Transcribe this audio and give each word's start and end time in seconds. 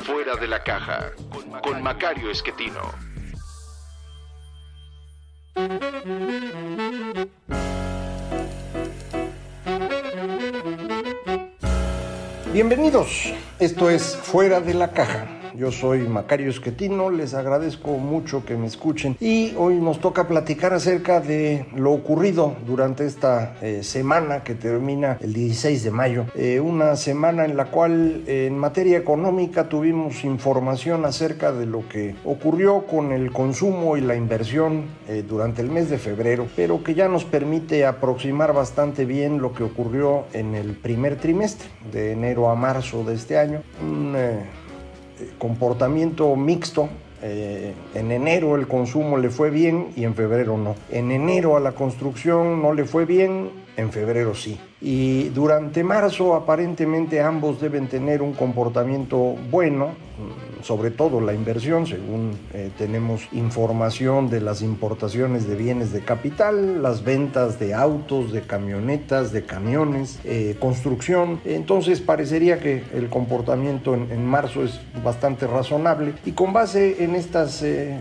Fuera 0.00 0.34
de 0.34 0.48
la 0.48 0.64
Caja 0.64 1.12
con 1.62 1.80
Macario 1.82 2.32
Esquetino. 2.32 2.80
Bienvenidos, 12.52 13.32
esto 13.60 13.88
es 13.88 14.16
Fuera 14.16 14.60
de 14.60 14.74
la 14.74 14.90
Caja 14.90 15.37
yo 15.58 15.72
soy 15.72 16.06
Macario 16.06 16.50
Esquetino, 16.50 17.10
les 17.10 17.34
agradezco 17.34 17.90
mucho 17.98 18.44
que 18.44 18.56
me 18.56 18.68
escuchen 18.68 19.16
y 19.18 19.54
hoy 19.56 19.80
nos 19.80 19.98
toca 19.98 20.28
platicar 20.28 20.72
acerca 20.72 21.20
de 21.20 21.66
lo 21.74 21.90
ocurrido 21.90 22.54
durante 22.64 23.04
esta 23.04 23.56
eh, 23.60 23.82
semana 23.82 24.44
que 24.44 24.54
termina 24.54 25.18
el 25.20 25.32
16 25.32 25.82
de 25.82 25.90
mayo, 25.90 26.26
eh, 26.36 26.60
una 26.60 26.94
semana 26.94 27.44
en 27.44 27.56
la 27.56 27.64
cual 27.72 28.22
en 28.28 28.56
materia 28.56 28.98
económica 28.98 29.68
tuvimos 29.68 30.22
información 30.22 31.04
acerca 31.04 31.50
de 31.50 31.66
lo 31.66 31.88
que 31.88 32.14
ocurrió 32.24 32.86
con 32.86 33.10
el 33.10 33.32
consumo 33.32 33.96
y 33.96 34.00
la 34.00 34.14
inversión 34.14 34.84
eh, 35.08 35.24
durante 35.28 35.60
el 35.60 35.70
mes 35.70 35.90
de 35.90 35.98
febrero, 35.98 36.46
pero 36.54 36.84
que 36.84 36.94
ya 36.94 37.08
nos 37.08 37.24
permite 37.24 37.84
aproximar 37.84 38.52
bastante 38.52 39.04
bien 39.04 39.42
lo 39.42 39.52
que 39.52 39.64
ocurrió 39.64 40.26
en 40.32 40.54
el 40.54 40.76
primer 40.76 41.16
trimestre, 41.16 41.68
de 41.90 42.12
enero 42.12 42.48
a 42.48 42.54
marzo 42.54 43.02
de 43.02 43.14
este 43.14 43.38
año. 43.38 43.62
Un, 43.82 44.14
comportamiento 45.38 46.34
mixto. 46.36 46.88
Eh, 47.20 47.74
en 47.94 48.12
enero 48.12 48.54
el 48.54 48.68
consumo 48.68 49.16
le 49.18 49.30
fue 49.30 49.50
bien 49.50 49.88
y 49.96 50.04
en 50.04 50.14
febrero 50.14 50.56
no. 50.56 50.76
En 50.90 51.10
enero 51.10 51.56
a 51.56 51.60
la 51.60 51.72
construcción 51.72 52.62
no 52.62 52.72
le 52.72 52.84
fue 52.84 53.06
bien, 53.06 53.50
en 53.78 53.92
febrero 53.92 54.34
sí. 54.34 54.58
Y 54.80 55.28
durante 55.28 55.84
marzo 55.84 56.34
aparentemente 56.34 57.20
ambos 57.20 57.60
deben 57.60 57.86
tener 57.86 58.22
un 58.22 58.32
comportamiento 58.32 59.36
bueno, 59.50 59.90
sobre 60.62 60.90
todo 60.90 61.20
la 61.20 61.32
inversión, 61.32 61.86
según 61.86 62.36
eh, 62.52 62.70
tenemos 62.76 63.28
información 63.30 64.30
de 64.30 64.40
las 64.40 64.62
importaciones 64.62 65.46
de 65.46 65.54
bienes 65.54 65.92
de 65.92 66.00
capital, 66.00 66.82
las 66.82 67.04
ventas 67.04 67.60
de 67.60 67.72
autos, 67.72 68.32
de 68.32 68.42
camionetas, 68.42 69.32
de 69.32 69.44
camiones, 69.44 70.18
eh, 70.24 70.56
construcción. 70.58 71.40
Entonces 71.44 72.00
parecería 72.00 72.58
que 72.58 72.82
el 72.92 73.08
comportamiento 73.08 73.94
en, 73.94 74.26
marzo 74.26 74.64
es 74.64 74.80
bastante 75.04 75.46
razonable 75.46 76.14
y 76.26 76.32
con 76.32 76.52
base 76.52 77.04
en 77.04 77.14
estas... 77.14 77.62
Eh, 77.62 78.00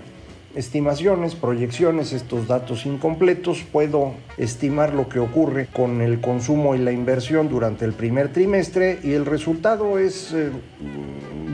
estimaciones, 0.57 1.35
proyecciones, 1.35 2.13
estos 2.13 2.47
datos 2.47 2.85
incompletos, 2.85 3.63
puedo 3.71 4.13
estimar 4.37 4.93
lo 4.93 5.07
que 5.07 5.19
ocurre 5.19 5.67
con 5.71 6.01
el 6.01 6.19
consumo 6.19 6.75
y 6.75 6.79
la 6.79 6.91
inversión 6.91 7.49
durante 7.49 7.85
el 7.85 7.93
primer 7.93 8.33
trimestre 8.33 8.99
y 9.03 9.13
el 9.13 9.25
resultado 9.25 9.99
es 9.99 10.33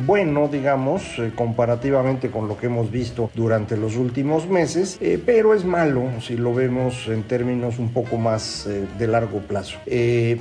bueno, 0.05 0.49
digamos, 0.49 1.17
eh, 1.19 1.31
comparativamente 1.33 2.29
con 2.29 2.47
lo 2.47 2.57
que 2.57 2.65
hemos 2.65 2.91
visto 2.91 3.29
durante 3.33 3.77
los 3.77 3.95
últimos 3.95 4.47
meses, 4.47 4.97
eh, 4.99 5.21
pero 5.23 5.53
es 5.53 5.63
malo 5.63 6.03
si 6.21 6.35
lo 6.35 6.53
vemos 6.53 7.07
en 7.07 7.23
términos 7.23 7.79
un 7.79 7.93
poco 7.93 8.17
más 8.17 8.67
eh, 8.67 8.85
de 8.97 9.07
largo 9.07 9.39
plazo. 9.39 9.79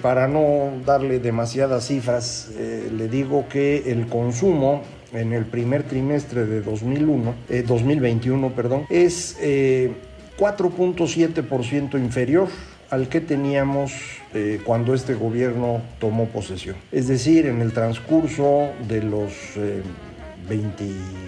para 0.00 0.26
no 0.26 0.72
darle 0.84 1.18
demasiadas 1.18 1.86
cifras, 1.86 2.50
le 2.56 3.08
digo 3.08 3.46
que 3.48 3.90
el 3.90 4.06
consumo 4.06 4.82
en 5.12 5.32
el 5.32 5.44
primer 5.44 5.82
trimestre 5.82 6.46
de 6.46 6.62
2001, 6.62 7.34
2021 7.66 8.52
perdón, 8.52 8.86
es 8.88 9.36
4.7% 9.40 11.98
inferior 11.98 12.46
al 12.90 13.08
que 13.08 13.20
teníamos 13.20 13.92
eh, 14.34 14.60
cuando 14.64 14.94
este 14.94 15.14
gobierno 15.14 15.82
tomó 15.98 16.26
posesión. 16.26 16.76
Es 16.92 17.08
decir, 17.08 17.46
en 17.46 17.60
el 17.62 17.72
transcurso 17.72 18.70
de 18.86 19.02
los... 19.02 19.32
Eh, 20.48 20.62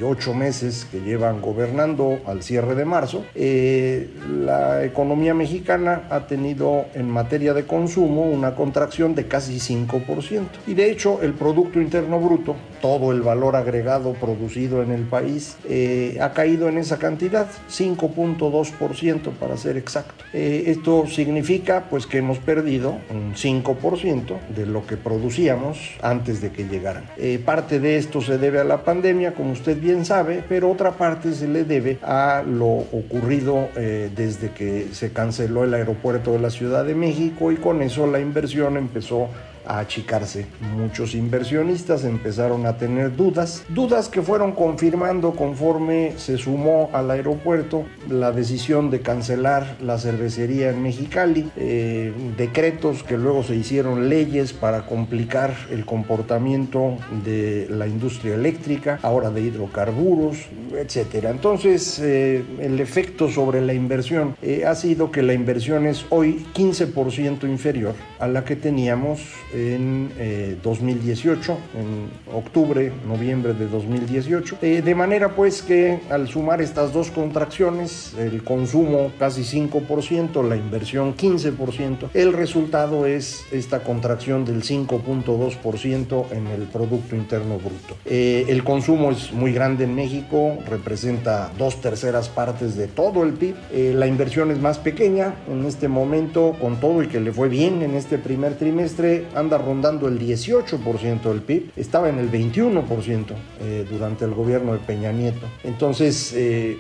28 0.01 0.35
meses 0.35 0.87
que 0.91 1.01
llevan 1.01 1.41
gobernando 1.41 2.19
al 2.27 2.43
cierre 2.43 2.75
de 2.75 2.85
marzo, 2.85 3.25
eh, 3.35 4.11
la 4.29 4.85
economía 4.85 5.35
mexicana 5.35 6.03
ha 6.11 6.27
tenido 6.27 6.87
en 6.95 7.11
materia 7.11 7.55
de 7.55 7.65
consumo 7.65 8.23
una 8.23 8.55
contracción 8.55 9.15
de 9.15 9.27
casi 9.27 9.59
5%. 9.61 10.59
Y 10.67 10.75
de 10.75 10.91
hecho 10.91 11.21
el 11.23 11.33
Producto 11.33 11.81
Interno 11.81 12.21
Bruto, 12.21 12.57
todo 12.81 13.13
el 13.13 13.23
valor 13.23 13.57
agregado 13.57 14.15
producido 14.15 14.83
en 14.83 14.91
el 14.91 15.03
país, 15.03 15.57
eh, 15.69 16.19
ha 16.21 16.33
caído 16.33 16.69
en 16.69 16.79
esa 16.79 16.99
cantidad, 16.99 17.49
5.2% 17.69 19.31
para 19.33 19.57
ser 19.57 19.77
exacto. 19.77 20.25
Eh, 20.33 20.65
esto 20.67 21.07
significa 21.07 21.85
pues 21.89 22.07
que 22.07 22.19
hemos 22.19 22.39
perdido 22.39 22.99
un 23.11 23.35
5% 23.35 24.39
de 24.55 24.67
lo 24.67 24.87
que 24.87 24.97
producíamos 24.97 25.79
antes 26.03 26.41
de 26.41 26.51
que 26.51 26.65
llegaran. 26.65 27.05
parte 27.45 27.81
de 27.81 27.97
esto 27.97 28.21
se 28.21 28.39
debe 28.39 28.61
a 28.61 28.65
la 28.65 28.83
pandemia 28.85 29.04
como 29.37 29.53
usted 29.53 29.79
bien 29.79 30.07
sabe, 30.07 30.43
pero 30.49 30.71
otra 30.71 30.93
parte 30.93 31.35
se 31.35 31.47
le 31.47 31.65
debe 31.65 31.99
a 32.03 32.43
lo 32.43 32.67
ocurrido 32.67 33.69
eh, 33.77 34.11
desde 34.17 34.51
que 34.51 34.89
se 34.93 35.13
canceló 35.13 35.65
el 35.65 35.75
aeropuerto 35.75 36.33
de 36.33 36.39
la 36.39 36.49
Ciudad 36.49 36.87
de 36.87 36.95
México 36.95 37.53
y 37.53 37.57
con 37.57 37.83
eso 37.83 38.07
la 38.07 38.19
inversión 38.19 38.79
empezó 38.79 39.25
a 39.25 39.54
achicarse. 39.67 40.47
Muchos 40.77 41.15
inversionistas 41.15 42.05
empezaron 42.05 42.67
a 42.67 42.77
tener 42.77 43.17
dudas, 43.17 43.65
dudas 43.69 44.09
que 44.09 44.23
fueron 44.23 44.53
confirmando 44.53 45.33
conforme 45.33 46.15
se 46.17 46.39
sumó 46.39 46.91
al 46.93 47.11
aeropuerto 47.11 47.85
la 48.09 48.33
decisión 48.33 48.91
de 48.91 49.01
cancelar 49.01 49.77
la 49.81 49.99
cervecería 49.99 50.71
en 50.71 50.83
Mexicali, 50.83 51.51
eh, 51.57 52.13
decretos 52.37 53.03
que 53.03 53.17
luego 53.17 53.43
se 53.43 53.57
hicieron 53.57 54.09
leyes 54.09 54.53
para 54.53 54.87
complicar 54.87 55.55
el 55.71 55.85
comportamiento 55.85 56.97
de 57.25 57.67
la 57.71 57.87
industria 57.87 58.35
eléctrica, 58.35 58.99
ahora 59.03 59.31
de 59.31 59.43
hidrocarburos, 59.43 60.39
etcétera. 60.77 61.31
Entonces, 61.31 61.99
eh, 62.01 62.43
el 62.61 62.81
efecto 62.81 63.29
sobre 63.29 63.61
la 63.61 63.75
inversión 63.75 64.37
eh, 64.43 64.65
ha 64.67 64.75
sido 64.75 65.11
que 65.11 65.23
la 65.23 65.35
inversión 65.35 65.87
es 65.87 66.05
hoy 66.11 66.45
15% 66.55 67.49
inferior 67.49 67.95
a 68.19 68.27
la 68.27 68.45
que 68.45 68.57
teníamos 68.57 69.21
en 69.55 70.59
2018, 70.63 71.53
eh, 71.53 71.57
en 71.81 72.35
octubre, 72.35 72.93
noviembre 73.07 73.55
de 73.55 73.67
2018. 73.69 74.59
Eh, 74.61 74.83
de 74.83 74.95
manera 74.95 75.35
pues 75.35 75.63
que 75.63 76.01
al 76.11 76.29
sumar 76.29 76.61
estas 76.61 76.93
dos 76.93 77.11
contracciones, 77.11 78.15
el 78.19 78.43
consumo 78.43 79.13
casi 79.19 79.43
5%, 79.43 80.43
la 80.43 80.57
inversión 80.57 81.17
15%, 81.17 82.11
el 82.15 82.33
resultado 82.33 83.07
es 83.07 83.45
esta 83.53 83.81
contracción 83.81 84.45
del 84.45 84.63
5.2% 84.63 86.33
en 86.33 86.47
el 86.49 86.63
Producto 86.63 87.15
Interno 87.15 87.59
Bruto. 87.59 87.97
Eh, 88.05 88.47
el 88.49 88.65
consumo 88.65 89.13
es 89.13 89.33
muy 89.33 89.53
grande 89.53 89.85
en 89.85 89.95
México, 89.95 90.59
representa 90.69 91.53
dos 91.57 91.81
terceras 91.81 92.29
partes 92.29 92.77
de 92.77 92.89
todo 92.89 93.23
el 93.23 93.35
PIB. 93.35 93.55
la 93.95 94.07
inversión 94.07 94.51
es 94.51 94.59
más 94.59 94.79
pequeña 94.79 95.35
en 95.49 95.65
este 95.65 95.89
momento, 95.89 96.57
con 96.61 96.81
todo 96.81 97.03
y 97.03 97.07
que 97.09 97.21
le 97.21 97.33
fue 97.33 97.49
bien 97.49 97.83
en 97.83 97.95
este 97.95 98.19
primer 98.19 98.55
trimestre, 98.55 99.27
anda 99.45 99.59
rondando 99.59 100.09
el 100.09 100.19
18% 100.19 101.23
del 101.23 101.43
PIB, 101.43 101.71
estaba 101.77 102.09
en 102.09 102.19
el 102.19 102.31
21% 102.31 103.27
eh, 103.61 103.87
durante 103.89 104.25
el 104.25 104.33
gobierno 104.33 104.73
de 104.73 104.79
Peña 104.79 105.13
Nieto. 105.13 105.47
Entonces, 105.63 106.33
eh, 106.35 106.79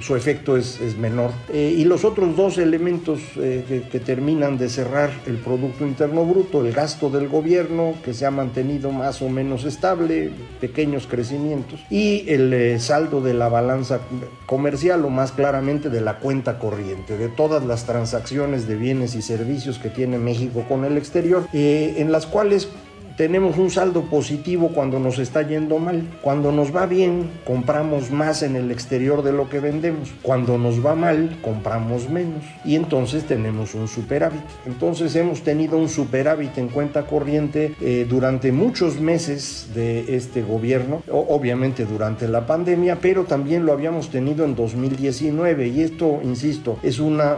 su 0.00 0.14
efecto 0.16 0.56
es, 0.56 0.80
menor. 0.98 1.32
Eh, 1.52 1.74
y 1.76 1.84
los 1.84 2.04
otros 2.04 2.36
dos 2.36 2.58
elementos 2.58 3.20
que, 3.34 3.84
que, 3.90 4.00
terminan 4.00 4.58
de 4.58 4.68
cerrar 4.68 5.10
el 5.26 5.36
Producto 5.38 5.84
Interno 5.86 6.24
Bruto, 6.24 6.64
el 6.64 6.72
gasto 6.72 7.10
del 7.10 7.28
gobierno, 7.28 7.94
que 8.04 8.14
se 8.14 8.26
ha 8.26 8.30
mantenido 8.30 8.92
más 8.92 9.22
o 9.22 9.28
menos 9.28 9.64
estable, 9.64 10.30
pequeños 10.60 11.06
crecimientos, 11.06 11.80
y 11.90 12.24
el 12.28 12.78
saldo 12.80 13.20
de 13.20 13.34
la 13.34 13.48
balanza 13.48 14.00
comercial, 14.46 15.04
o 15.04 15.10
más 15.10 15.32
claramente 15.32 15.90
de 15.90 16.00
la 16.00 16.18
cuenta 16.18 16.58
corriente, 16.58 17.16
de 17.16 17.28
todas 17.28 17.64
las 17.64 17.86
transacciones 17.86 18.68
de 18.68 18.76
bienes 18.76 19.14
y 19.14 19.22
servicios 19.22 19.78
que 19.78 19.88
tiene 19.88 20.18
México 20.18 20.64
con 20.68 20.84
el 20.84 20.96
exterior 20.96 21.48
en 21.52 22.03
las 22.12 22.26
cuales 22.26 22.68
tenemos 23.16 23.58
un 23.58 23.70
saldo 23.70 24.02
positivo 24.02 24.68
cuando 24.74 24.98
nos 24.98 25.18
está 25.18 25.42
yendo 25.42 25.78
mal. 25.78 26.02
Cuando 26.20 26.50
nos 26.50 26.74
va 26.74 26.86
bien, 26.86 27.30
compramos 27.44 28.10
más 28.10 28.42
en 28.42 28.56
el 28.56 28.70
exterior 28.70 29.22
de 29.22 29.32
lo 29.32 29.48
que 29.48 29.60
vendemos. 29.60 30.12
Cuando 30.22 30.58
nos 30.58 30.84
va 30.84 30.94
mal, 30.94 31.38
compramos 31.42 32.08
menos. 32.08 32.42
Y 32.64 32.74
entonces 32.74 33.24
tenemos 33.24 33.74
un 33.74 33.86
superávit. 33.86 34.42
Entonces 34.66 35.14
hemos 35.14 35.42
tenido 35.42 35.78
un 35.78 35.88
superávit 35.88 36.58
en 36.58 36.68
cuenta 36.68 37.06
corriente 37.06 37.74
eh, 37.80 38.06
durante 38.08 38.50
muchos 38.50 39.00
meses 39.00 39.68
de 39.74 40.16
este 40.16 40.42
gobierno, 40.42 41.02
obviamente 41.10 41.84
durante 41.84 42.26
la 42.26 42.46
pandemia, 42.46 42.98
pero 43.00 43.24
también 43.24 43.64
lo 43.64 43.72
habíamos 43.72 44.10
tenido 44.10 44.44
en 44.44 44.56
2019. 44.56 45.68
Y 45.68 45.82
esto, 45.82 46.20
insisto, 46.24 46.78
es 46.82 46.98
una 46.98 47.36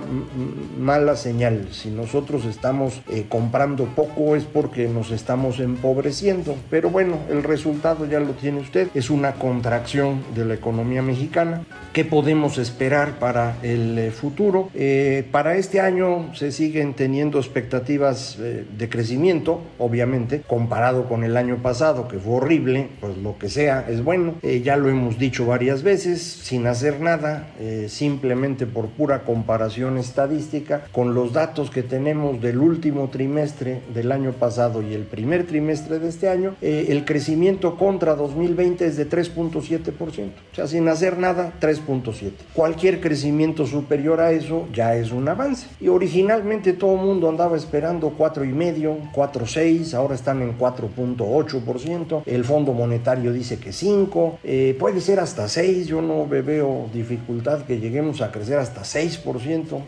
mala 0.79 1.17
señal. 1.17 1.69
Si 1.70 1.90
nosotros 1.90 2.44
estamos 2.46 3.02
eh, 3.08 3.26
comprando 3.29 3.84
poco 3.84 4.37
es 4.37 4.44
porque 4.44 4.88
nos 4.88 5.11
estamos 5.11 5.61
empobreciendo. 5.66 6.56
Pero 6.70 6.90
bueno, 6.90 7.18
el 7.30 7.42
resultado 7.42 8.06
ya 8.06 8.20
lo 8.20 8.32
tiene 8.32 8.60
usted. 8.60 8.88
Es 8.94 9.10
una 9.10 9.32
contracción 9.32 10.22
de 10.34 10.44
la 10.44 10.54
economía 10.54 11.02
mexicana. 11.02 11.64
¿Qué 11.92 12.04
podemos 12.04 12.58
esperar 12.58 13.18
para 13.18 13.56
el 13.62 13.98
eh, 13.98 14.10
futuro? 14.10 14.70
Eh, 14.74 15.26
para 15.30 15.56
este 15.56 15.80
año 15.80 16.34
se 16.34 16.52
siguen 16.52 16.94
teniendo 16.94 17.38
expectativas 17.38 18.38
de 18.38 18.88
crecimiento, 18.88 19.60
obviamente, 19.78 20.42
comparado 20.46 21.08
con 21.08 21.24
el 21.24 21.36
año 21.36 21.56
pasado, 21.56 22.08
que 22.08 22.19
fue 22.19 22.34
horrible, 22.34 22.88
pues 23.00 23.16
lo 23.19 23.38
que 23.38 23.48
sea 23.48 23.86
es 23.88 24.02
bueno. 24.02 24.34
ya 24.62 24.76
lo 24.76 24.88
hemos 24.88 25.19
dicho 25.19 25.46
varias 25.46 25.82
veces, 25.82 26.22
sin 26.22 26.66
hacer 26.66 27.00
nada, 27.00 27.48
simplemente 27.88 28.66
por 28.66 28.88
pura 28.88 29.24
comparación 29.24 29.98
estadística, 29.98 30.84
con 30.92 31.14
los 31.14 31.32
datos 31.32 31.70
que 31.70 31.82
tenemos 31.82 32.40
del 32.40 32.58
último 32.58 33.08
trimestre 33.08 33.82
del 33.92 34.12
año 34.12 34.32
pasado 34.32 34.82
y 34.82 34.94
el 34.94 35.02
primer 35.02 35.44
trimestre 35.44 35.56
de 35.61 36.08
este 36.08 36.29
año, 36.29 36.55
eh, 36.61 36.87
el 36.88 37.05
crecimiento 37.05 37.76
contra 37.76 38.14
2020 38.14 38.87
es 38.87 38.97
de 38.97 39.08
3.7%. 39.08 40.31
O 40.53 40.55
sea, 40.55 40.67
sin 40.67 40.88
hacer 40.88 41.19
nada, 41.19 41.53
3.7%. 41.61 42.32
Cualquier 42.53 43.00
crecimiento 43.00 43.67
superior 43.67 44.20
a 44.20 44.32
eso 44.32 44.67
ya 44.73 44.97
es 44.97 45.12
un 45.12 45.29
avance. 45.29 45.69
Y 45.81 45.88
originalmente 45.88 46.73
todo 46.73 46.94
el 46.94 47.00
mundo 47.00 47.29
andaba 47.29 47.56
esperando 47.56 48.12
4,5%, 48.17 49.12
4,6%, 49.12 49.94
ahora 49.94 50.14
están 50.14 50.43
en 50.43 50.58
4.8%. 50.58 52.23
El 52.26 52.44
Fondo 52.44 52.73
Monetario 52.73 53.32
dice 53.32 53.58
que 53.58 53.70
5%, 53.70 54.38
eh, 54.44 54.76
puede 54.79 55.00
ser 55.00 55.20
hasta 55.20 55.47
6%. 55.49 55.85
Yo 55.87 56.03
no 56.03 56.26
veo 56.26 56.88
dificultad 56.93 57.62
que 57.62 57.79
lleguemos 57.79 58.20
a 58.20 58.31
crecer 58.31 58.58
hasta 58.58 58.82
6% 58.82 59.81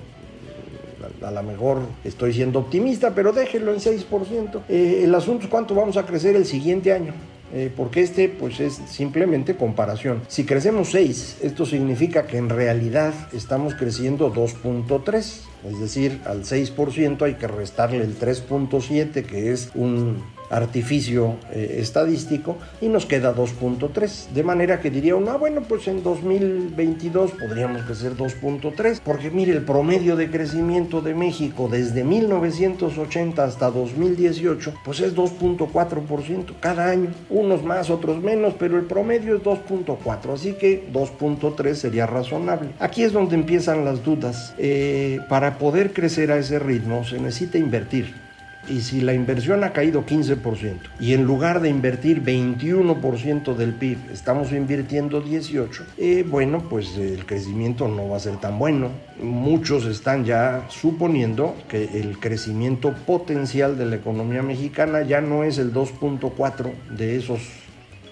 a 1.23 1.31
lo 1.31 1.43
mejor 1.43 1.81
estoy 2.05 2.33
siendo 2.33 2.61
optimista, 2.61 3.15
pero 3.15 3.33
déjenlo 3.33 3.73
en 3.73 3.81
6%. 3.81 4.63
Eh, 4.69 5.03
el 5.05 5.15
asunto 5.15 5.45
es 5.45 5.51
cuánto 5.51 5.75
vamos 5.75 5.97
a 5.97 6.07
crecer 6.07 6.37
el 6.37 6.47
siguiente 6.47 6.93
año. 6.93 7.15
Eh, 7.51 7.73
porque 7.75 8.03
este 8.03 8.29
pues 8.29 8.61
es 8.61 8.75
simplemente 8.75 9.57
comparación. 9.57 10.21
Si 10.29 10.45
crecemos 10.45 10.91
6, 10.91 11.39
esto 11.43 11.65
significa 11.65 12.27
que 12.27 12.37
en 12.37 12.51
realidad 12.51 13.15
estamos 13.33 13.75
creciendo 13.75 14.33
2.3, 14.35 15.17
es 15.17 15.81
decir, 15.81 16.21
al 16.27 16.45
6% 16.45 17.23
hay 17.23 17.35
que 17.35 17.47
restarle 17.47 18.03
el 18.03 18.19
3.7 18.19 19.25
que 19.25 19.53
es 19.53 19.71
un 19.75 20.23
artificio 20.51 21.37
eh, 21.53 21.77
estadístico 21.81 22.57
y 22.81 22.89
nos 22.89 23.07
queda 23.07 23.35
2.3. 23.35 24.29
De 24.29 24.43
manera 24.43 24.81
que 24.81 24.91
diría 24.91 25.17
uno, 25.17 25.31
ah, 25.31 25.37
bueno, 25.37 25.63
pues 25.63 25.89
en 25.89 26.03
2022 26.03 27.33
podríamos 27.33 27.83
crecer 27.83 28.17
2.3, 28.17 29.01
porque 29.05 29.31
mire, 29.31 29.53
el 29.53 29.63
promedio 29.63 30.17
de 30.17 30.31
crecimiento 30.31 31.01
de 31.01 31.15
México 31.15 31.69
desde 31.71 32.05
1980 32.05 33.45
hasta 33.45 33.71
2018, 33.71 34.75
pues 34.85 35.01
es 35.01 35.15
2.4% 35.15 36.55
cada 36.61 36.91
año, 36.91 37.11
unos 37.31 37.63
más, 37.63 37.91
otros 37.91 38.23
menos, 38.23 38.55
pero 38.59 38.79
el 38.79 38.85
promedio 38.85 39.37
es 39.37 39.43
2.4, 39.43 40.35
así 40.35 40.53
que 40.55 40.89
2.3 40.93 41.75
sería 41.75 42.07
razonable. 42.07 42.71
Aquí 42.79 43.03
es 43.03 43.13
donde 43.13 43.35
empiezan 43.35 43.85
las 43.85 44.05
dudas. 44.05 44.55
Eh, 44.59 45.21
para 45.29 45.59
poder 45.59 45.93
crecer 45.93 46.33
a 46.33 46.39
ese 46.39 46.59
ritmo 46.59 47.05
se 47.05 47.19
necesita 47.19 47.59
invertir 47.59 48.28
y 48.69 48.81
si 48.81 49.01
la 49.01 49.15
inversión 49.15 49.65
ha 49.65 49.73
caído 49.73 50.05
15% 50.05 50.77
y 51.01 51.15
en 51.15 51.25
lugar 51.25 51.61
de 51.61 51.69
invertir 51.69 52.23
21% 52.23 53.55
del 53.55 53.73
PIB 53.75 53.99
estamos 54.13 54.53
invirtiendo 54.53 55.25
18%, 55.25 55.85
eh, 55.99 56.25
bueno, 56.29 56.65
pues 56.69 56.97
el 56.97 57.27
crecimiento 57.27 57.89
no 57.89 58.09
va 58.09 58.17
a 58.17 58.21
ser 58.21 58.37
tan 58.37 58.59
bueno. 58.59 58.91
Muchos 59.23 59.85
están 59.87 60.25
ya 60.25 60.67
suponiendo 60.69 61.57
que 61.69 62.01
el 62.01 62.19
crecimiento 62.19 62.93
potencial 63.07 63.79
de 63.79 63.87
la 63.87 63.97
economía 63.97 64.43
mexicana 64.43 65.03
ya 65.03 65.21
no 65.21 65.45
es 65.45 65.59
el 65.59 65.73
2.4 65.73 66.73
de 66.97 67.17
esos 67.17 67.41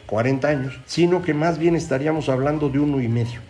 40 0.07 0.49
años, 0.49 0.79
sino 0.87 1.23
que 1.23 1.35
más 1.35 1.59
bien 1.59 1.77
estaríamos 1.77 2.29
hablando 2.29 2.69
de 2.69 2.79
uno 2.79 3.01
y 3.01 3.09
medio. 3.09 3.41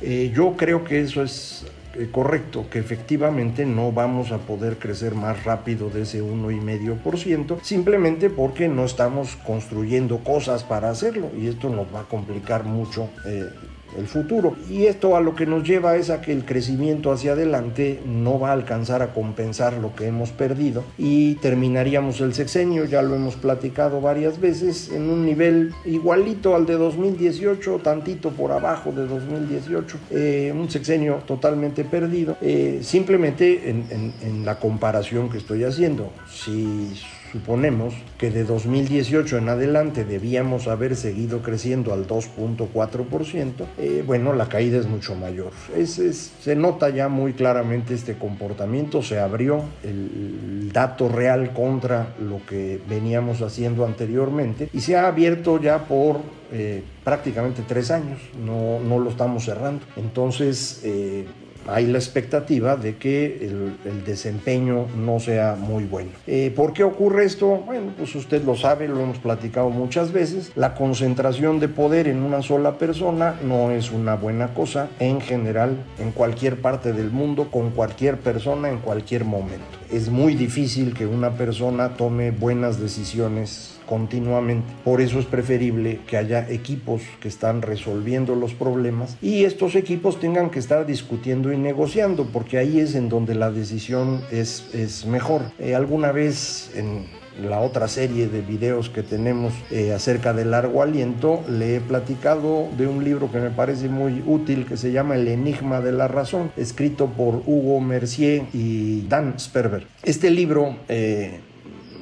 Eh, 0.00 0.32
yo 0.34 0.54
creo 0.56 0.84
que 0.84 1.00
eso 1.00 1.22
es 1.22 1.64
eh, 1.64 1.77
correcto, 2.12 2.68
que 2.70 2.78
efectivamente 2.78 3.66
no 3.66 3.92
vamos 3.92 4.32
a 4.32 4.38
poder 4.38 4.78
crecer 4.78 5.14
más 5.14 5.44
rápido 5.44 5.90
de 5.90 6.02
ese 6.02 6.22
1,5%, 6.22 7.60
simplemente 7.62 8.30
porque 8.30 8.68
no 8.68 8.84
estamos 8.84 9.36
construyendo 9.36 10.18
cosas 10.18 10.64
para 10.64 10.90
hacerlo 10.90 11.30
y 11.36 11.48
esto 11.48 11.68
nos 11.68 11.92
va 11.94 12.00
a 12.00 12.04
complicar 12.04 12.64
mucho 12.64 13.08
eh, 13.26 13.48
el 13.96 14.06
futuro. 14.06 14.56
Y 14.68 14.86
esto 14.86 15.16
a 15.16 15.20
lo 15.20 15.34
que 15.34 15.46
nos 15.46 15.66
lleva 15.66 15.96
es 15.96 16.10
a 16.10 16.20
que 16.20 16.32
el 16.32 16.44
crecimiento 16.44 17.12
hacia 17.12 17.32
adelante 17.32 18.00
no 18.06 18.38
va 18.38 18.50
a 18.50 18.52
alcanzar 18.52 19.02
a 19.02 19.12
compensar 19.12 19.74
lo 19.74 19.94
que 19.94 20.06
hemos 20.06 20.30
perdido 20.30 20.84
y 20.96 21.34
terminaríamos 21.36 22.20
el 22.20 22.34
sexenio, 22.34 22.84
ya 22.84 23.02
lo 23.02 23.14
hemos 23.14 23.36
platicado 23.36 24.00
varias 24.00 24.40
veces, 24.40 24.90
en 24.92 25.08
un 25.10 25.24
nivel 25.24 25.72
igualito 25.84 26.54
al 26.54 26.66
de 26.66 26.74
2018, 26.74 27.80
tantito 27.82 28.30
por 28.30 28.52
abajo 28.52 28.92
de 28.92 29.06
2018, 29.06 29.98
eh, 30.10 30.52
un 30.54 30.70
sexenio 30.70 31.22
totalmente 31.26 31.84
perdido, 31.84 32.36
eh, 32.40 32.80
simplemente 32.82 33.70
en, 33.70 34.12
en 34.22 34.44
la 34.44 34.58
comparación 34.58 35.28
que 35.28 35.38
estoy 35.38 35.64
haciendo. 35.64 36.12
Si 36.30 36.92
Suponemos 37.32 37.94
que 38.16 38.30
de 38.30 38.44
2018 38.44 39.38
en 39.38 39.48
adelante 39.48 40.04
debíamos 40.04 40.66
haber 40.66 40.96
seguido 40.96 41.42
creciendo 41.42 41.92
al 41.92 42.06
2.4%, 42.06 43.52
eh, 43.78 44.02
bueno, 44.06 44.32
la 44.32 44.48
caída 44.48 44.78
es 44.78 44.86
mucho 44.86 45.14
mayor. 45.14 45.52
se 45.86 46.56
nota 46.56 46.88
ya 46.90 47.08
muy 47.08 47.34
claramente 47.34 47.94
este 47.94 48.14
comportamiento, 48.16 49.02
se 49.02 49.18
abrió 49.18 49.62
el 49.82 50.70
dato 50.72 51.08
real 51.08 51.52
contra 51.52 52.14
lo 52.20 52.40
que 52.46 52.80
veníamos 52.88 53.42
haciendo 53.42 53.84
anteriormente 53.84 54.68
y 54.72 54.80
se 54.80 54.96
ha 54.96 55.06
abierto 55.06 55.60
ya 55.60 55.86
por 55.86 56.20
eh, 56.50 56.82
prácticamente 57.04 57.62
tres 57.66 57.90
años, 57.90 58.20
no, 58.42 58.80
no, 58.80 58.98
lo 58.98 59.10
estamos 59.10 59.44
cerrando. 59.44 59.84
Entonces, 59.96 60.80
eh, 60.82 61.26
hay 61.68 61.86
la 61.86 61.98
expectativa 61.98 62.76
de 62.76 62.96
que 62.96 63.46
el, 63.46 64.04
desempeño 64.04 64.86
no 64.96 65.20
sea 65.20 65.54
muy 65.54 65.84
bueno. 65.84 66.10
Eh, 66.26 66.52
¿Por 66.54 66.72
qué 66.72 66.84
ocurre 66.84 67.24
esto? 67.24 67.62
Bueno, 67.66 67.92
pues 67.96 68.14
usted 68.14 68.42
lo 68.44 68.56
sabe, 68.56 68.88
lo 68.88 69.00
hemos 69.00 69.18
platicado 69.18 69.68
muchas 69.70 70.12
veces. 70.12 70.52
La 70.54 70.74
concentración 70.74 71.60
de 71.60 71.68
poder 71.68 72.08
en 72.08 72.22
una 72.22 72.42
sola 72.42 72.78
persona 72.78 73.34
no 73.42 73.70
es 73.70 73.90
una 73.90 74.14
buena 74.14 74.54
cosa 74.54 74.88
en 74.98 75.20
general, 75.20 75.76
en 75.98 76.12
cualquier 76.12 76.60
parte 76.60 76.92
del 76.92 77.10
mundo, 77.10 77.50
con 77.50 77.70
cualquier 77.70 78.18
persona, 78.18 78.68
en 78.68 78.78
cualquier 78.78 79.24
momento. 79.24 79.66
Es 79.90 80.08
muy 80.08 80.34
difícil 80.34 80.94
que 80.94 81.06
una 81.06 81.32
persona 81.32 81.94
tome 81.96 82.30
buenas 82.30 82.80
decisiones 82.80 83.77
continuamente. 83.88 84.72
Por 84.84 85.00
eso 85.00 85.18
es 85.18 85.26
preferible 85.26 86.00
que 86.06 86.16
haya 86.16 86.48
equipos 86.48 87.02
que 87.20 87.28
están 87.28 87.62
resolviendo 87.62 88.34
los 88.34 88.54
problemas 88.54 89.16
y 89.22 89.44
estos 89.44 89.74
equipos 89.74 90.20
tengan 90.20 90.50
que 90.50 90.58
estar 90.58 90.86
discutiendo 90.86 91.52
y 91.52 91.56
negociando, 91.56 92.26
porque 92.26 92.58
ahí 92.58 92.80
es 92.80 92.94
en 92.94 93.08
donde 93.08 93.34
la 93.34 93.50
decisión 93.50 94.22
es, 94.30 94.74
es 94.74 95.06
mejor. 95.06 95.42
Eh, 95.58 95.74
alguna 95.74 96.12
vez 96.12 96.70
en 96.74 97.06
la 97.42 97.60
otra 97.60 97.88
serie 97.88 98.28
de 98.28 98.40
videos 98.40 98.88
que 98.88 99.02
tenemos 99.02 99.52
eh, 99.70 99.92
acerca 99.92 100.32
del 100.32 100.50
largo 100.50 100.82
aliento, 100.82 101.42
le 101.48 101.76
he 101.76 101.80
platicado 101.80 102.68
de 102.76 102.86
un 102.86 103.04
libro 103.04 103.30
que 103.30 103.38
me 103.38 103.50
parece 103.50 103.88
muy 103.88 104.22
útil 104.26 104.66
que 104.66 104.76
se 104.76 104.92
llama 104.92 105.14
El 105.14 105.28
Enigma 105.28 105.80
de 105.80 105.92
la 105.92 106.08
Razón, 106.08 106.50
escrito 106.56 107.06
por 107.06 107.42
Hugo 107.46 107.80
Mercier 107.80 108.42
y 108.52 109.02
Dan 109.08 109.38
Sperber. 109.38 109.86
Este 110.02 110.30
libro 110.30 110.76
eh, 110.88 111.40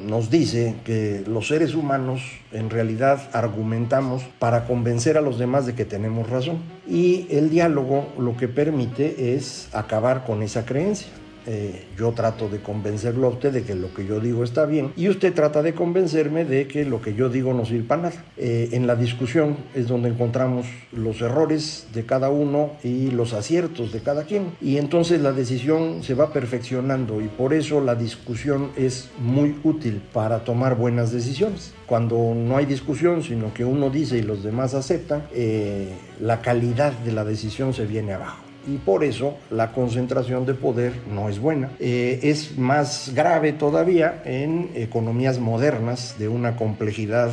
nos 0.06 0.30
dice 0.30 0.76
que 0.84 1.24
los 1.26 1.48
seres 1.48 1.74
humanos 1.74 2.22
en 2.52 2.70
realidad 2.70 3.28
argumentamos 3.32 4.22
para 4.38 4.64
convencer 4.64 5.18
a 5.18 5.20
los 5.20 5.38
demás 5.38 5.66
de 5.66 5.74
que 5.74 5.84
tenemos 5.84 6.30
razón. 6.30 6.58
Y 6.88 7.26
el 7.30 7.50
diálogo 7.50 8.06
lo 8.18 8.36
que 8.36 8.48
permite 8.48 9.34
es 9.34 9.68
acabar 9.72 10.24
con 10.24 10.42
esa 10.42 10.64
creencia. 10.64 11.08
Eh, 11.46 11.86
yo 11.96 12.12
trato 12.12 12.48
de 12.48 12.60
convencerlo 12.60 13.26
a 13.26 13.30
usted 13.30 13.52
de 13.52 13.62
que 13.62 13.74
lo 13.74 13.92
que 13.94 14.06
yo 14.06 14.20
digo 14.20 14.44
está 14.44 14.66
bien 14.66 14.92
y 14.96 15.08
usted 15.08 15.32
trata 15.32 15.62
de 15.62 15.74
convencerme 15.74 16.44
de 16.44 16.66
que 16.66 16.84
lo 16.84 17.00
que 17.00 17.14
yo 17.14 17.28
digo 17.28 17.54
no 17.54 17.64
sirve 17.64 17.84
para 17.84 18.02
nada. 18.02 18.24
Eh, 18.36 18.70
en 18.72 18.86
la 18.86 18.96
discusión 18.96 19.56
es 19.74 19.88
donde 19.88 20.08
encontramos 20.08 20.66
los 20.92 21.20
errores 21.20 21.86
de 21.94 22.04
cada 22.04 22.30
uno 22.30 22.72
y 22.82 23.10
los 23.10 23.32
aciertos 23.32 23.92
de 23.92 24.00
cada 24.00 24.24
quien 24.24 24.52
y 24.60 24.78
entonces 24.78 25.20
la 25.20 25.32
decisión 25.32 26.02
se 26.02 26.14
va 26.14 26.32
perfeccionando 26.32 27.20
y 27.20 27.28
por 27.28 27.54
eso 27.54 27.80
la 27.80 27.94
discusión 27.94 28.70
es 28.76 29.10
muy 29.18 29.56
útil 29.64 30.02
para 30.12 30.40
tomar 30.44 30.76
buenas 30.76 31.12
decisiones. 31.12 31.72
Cuando 31.86 32.34
no 32.34 32.56
hay 32.56 32.66
discusión, 32.66 33.22
sino 33.22 33.54
que 33.54 33.64
uno 33.64 33.90
dice 33.90 34.18
y 34.18 34.22
los 34.22 34.42
demás 34.42 34.74
aceptan, 34.74 35.28
eh, 35.32 35.88
la 36.20 36.42
calidad 36.42 36.92
de 36.92 37.12
la 37.12 37.24
decisión 37.24 37.72
se 37.72 37.86
viene 37.86 38.14
abajo 38.14 38.45
y 38.66 38.76
por 38.78 39.04
eso 39.04 39.36
la 39.50 39.72
concentración 39.72 40.46
de 40.46 40.54
poder 40.54 40.92
no 41.12 41.28
es 41.28 41.38
buena. 41.38 41.70
Eh, 41.78 42.20
es 42.22 42.58
más 42.58 43.12
grave 43.14 43.52
todavía 43.52 44.22
en 44.24 44.70
economías 44.74 45.38
modernas 45.38 46.16
de 46.18 46.28
una 46.28 46.56
complejidad 46.56 47.30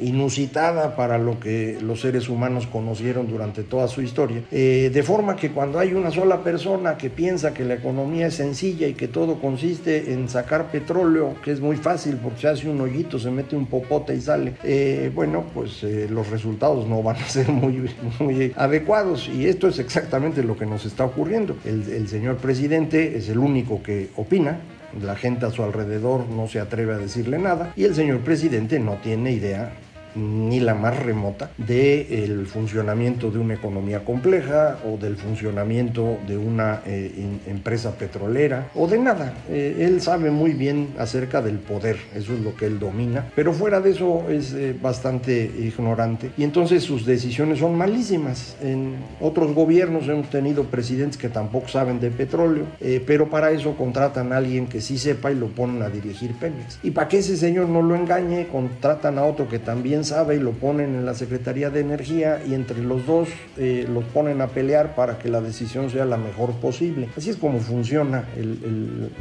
inusitada 0.00 0.96
para 0.96 1.18
lo 1.18 1.38
que 1.40 1.78
los 1.80 2.00
seres 2.00 2.28
humanos 2.28 2.66
conocieron 2.66 3.28
durante 3.28 3.62
toda 3.62 3.88
su 3.88 4.02
historia. 4.02 4.42
Eh, 4.50 4.90
de 4.92 5.02
forma 5.02 5.36
que 5.36 5.50
cuando 5.50 5.78
hay 5.78 5.94
una 5.94 6.10
sola 6.10 6.42
persona 6.42 6.96
que 6.96 7.10
piensa 7.10 7.54
que 7.54 7.64
la 7.64 7.74
economía 7.74 8.28
es 8.28 8.34
sencilla 8.34 8.86
y 8.86 8.94
que 8.94 9.08
todo 9.08 9.40
consiste 9.40 10.12
en 10.12 10.28
sacar 10.28 10.70
petróleo, 10.70 11.34
que 11.42 11.52
es 11.52 11.60
muy 11.60 11.76
fácil 11.76 12.16
porque 12.16 12.40
se 12.40 12.48
hace 12.48 12.68
un 12.68 12.80
hoyito, 12.80 13.18
se 13.18 13.30
mete 13.30 13.56
un 13.56 13.66
popote 13.66 14.14
y 14.14 14.20
sale, 14.20 14.54
eh, 14.64 15.10
bueno, 15.14 15.44
pues 15.54 15.82
eh, 15.82 16.06
los 16.10 16.28
resultados 16.30 16.86
no 16.86 17.02
van 17.02 17.16
a 17.16 17.28
ser 17.28 17.48
muy, 17.48 17.90
muy 18.18 18.52
adecuados 18.56 19.28
y 19.28 19.46
esto 19.46 19.68
es 19.68 19.78
exactamente 19.78 20.42
lo 20.42 20.56
que 20.56 20.66
nos 20.66 20.84
está 20.84 21.04
ocurriendo. 21.04 21.56
El, 21.64 21.88
el 21.90 22.08
señor 22.08 22.36
presidente 22.36 23.16
es 23.16 23.28
el 23.28 23.38
único 23.38 23.82
que 23.82 24.10
opina, 24.16 24.60
la 25.00 25.16
gente 25.16 25.46
a 25.46 25.50
su 25.50 25.62
alrededor 25.62 26.28
no 26.28 26.48
se 26.48 26.60
atreve 26.60 26.94
a 26.94 26.98
decirle 26.98 27.38
nada 27.38 27.72
y 27.76 27.84
el 27.84 27.94
señor 27.94 28.20
presidente 28.20 28.78
no 28.78 28.94
tiene 29.02 29.32
idea 29.32 29.72
ni 30.14 30.60
la 30.60 30.74
más 30.74 30.98
remota 30.98 31.50
del 31.56 32.46
funcionamiento 32.46 33.30
de 33.30 33.38
una 33.38 33.54
economía 33.54 34.04
compleja 34.04 34.78
o 34.86 34.96
del 34.96 35.16
funcionamiento 35.16 36.18
de 36.26 36.36
una 36.36 36.82
eh, 36.86 37.40
empresa 37.46 37.92
petrolera 37.92 38.70
o 38.74 38.86
de 38.86 38.98
nada. 38.98 39.34
Eh, 39.48 39.78
él 39.80 40.00
sabe 40.00 40.30
muy 40.30 40.52
bien 40.52 40.88
acerca 40.98 41.42
del 41.42 41.58
poder, 41.58 41.96
eso 42.14 42.34
es 42.34 42.40
lo 42.40 42.54
que 42.56 42.66
él 42.66 42.78
domina, 42.78 43.30
pero 43.34 43.52
fuera 43.52 43.80
de 43.80 43.90
eso 43.90 44.24
es 44.28 44.52
eh, 44.52 44.74
bastante 44.80 45.44
ignorante 45.44 46.30
y 46.36 46.44
entonces 46.44 46.82
sus 46.82 47.04
decisiones 47.06 47.58
son 47.58 47.76
malísimas. 47.76 48.56
En 48.62 48.96
otros 49.20 49.54
gobiernos 49.54 50.08
hemos 50.08 50.30
tenido 50.30 50.64
presidentes 50.64 51.16
que 51.16 51.28
tampoco 51.28 51.68
saben 51.68 52.00
de 52.00 52.10
petróleo, 52.10 52.66
pero 53.06 53.28
para 53.28 53.50
eso 53.50 53.76
contratan 53.76 54.32
a 54.32 54.38
alguien 54.38 54.66
que 54.66 54.80
sí 54.80 54.98
sepa 54.98 55.30
y 55.30 55.34
lo 55.34 55.48
ponen 55.48 55.82
a 55.82 55.88
dirigir 55.88 56.34
Pemex. 56.34 56.78
Y 56.82 56.90
para 56.90 57.08
que 57.08 57.18
ese 57.18 57.36
señor 57.36 57.68
no 57.68 57.82
lo 57.82 57.94
engañe, 57.94 58.48
contratan 58.48 59.18
a 59.18 59.24
otro 59.24 59.48
que 59.48 59.58
también 59.58 60.01
sabe 60.04 60.36
y 60.36 60.40
lo 60.40 60.52
ponen 60.52 60.94
en 60.94 61.06
la 61.06 61.14
Secretaría 61.14 61.70
de 61.70 61.80
Energía 61.80 62.42
y 62.46 62.54
entre 62.54 62.82
los 62.82 63.06
dos 63.06 63.28
eh, 63.56 63.86
los 63.92 64.04
ponen 64.04 64.40
a 64.40 64.48
pelear 64.48 64.94
para 64.94 65.18
que 65.18 65.28
la 65.28 65.40
decisión 65.40 65.90
sea 65.90 66.04
la 66.04 66.16
mejor 66.16 66.52
posible. 66.52 67.08
Así 67.16 67.30
es 67.30 67.36
como 67.36 67.60
funciona 67.60 68.24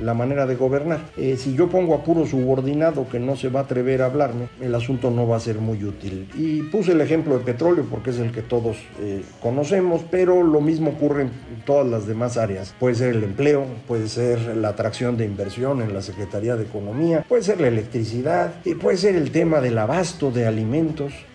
la 0.02 0.14
manera 0.14 0.46
de 0.46 0.56
gobernar. 0.56 1.00
Eh, 1.18 1.38
si 1.38 1.56
yo 1.56 1.70
pongo 1.70 1.96
a 1.96 2.04
puro 2.04 2.26
subordinado 2.26 3.08
que 3.08 3.20
no 3.20 3.36
se 3.36 3.50
va 3.50 3.62
a 3.62 3.64
atrever 3.64 4.02
a 4.02 4.06
hablarme, 4.06 4.50
el 4.60 4.74
asunto 4.76 5.12
no 5.12 5.28
va 5.28 5.38
a 5.38 5.40
ser 5.40 5.60
muy 5.60 5.84
útil. 5.84 6.30
Y 6.36 6.64
puse 6.64 6.94
el 6.94 7.02
ejemplo 7.02 7.38
de 7.38 7.44
petróleo 7.44 7.86
porque 7.90 8.12
es 8.12 8.20
el 8.20 8.32
que 8.32 8.42
todos 8.42 8.78
eh, 9.00 9.24
conocemos, 9.42 10.02
pero 10.10 10.44
lo 10.44 10.62
mismo 10.62 10.92
ocurre 10.92 11.24
en 11.24 11.32
todas 11.66 11.88
las 11.88 12.08
demás 12.08 12.38
áreas. 12.38 12.74
Puede 12.80 12.96
ser 12.96 13.16
el 13.16 13.24
empleo, 13.24 13.66
puede 13.88 14.08
ser 14.08 14.40
la 14.58 14.70
atracción 14.70 15.18
de 15.18 15.26
inversión 15.26 15.82
en 15.82 15.94
la 15.94 16.02
Secretaría 16.02 16.56
de 16.56 16.64
Economía, 16.64 17.26
puede 17.28 17.44
ser 17.44 17.62
la 17.62 17.68
electricidad, 17.68 18.54
puede 18.82 18.98
ser 18.98 19.16
el 19.16 19.32
tema 19.32 19.62
del 19.62 19.78
abasto 19.78 20.32
de 20.32 20.48
alimentos 20.48 20.71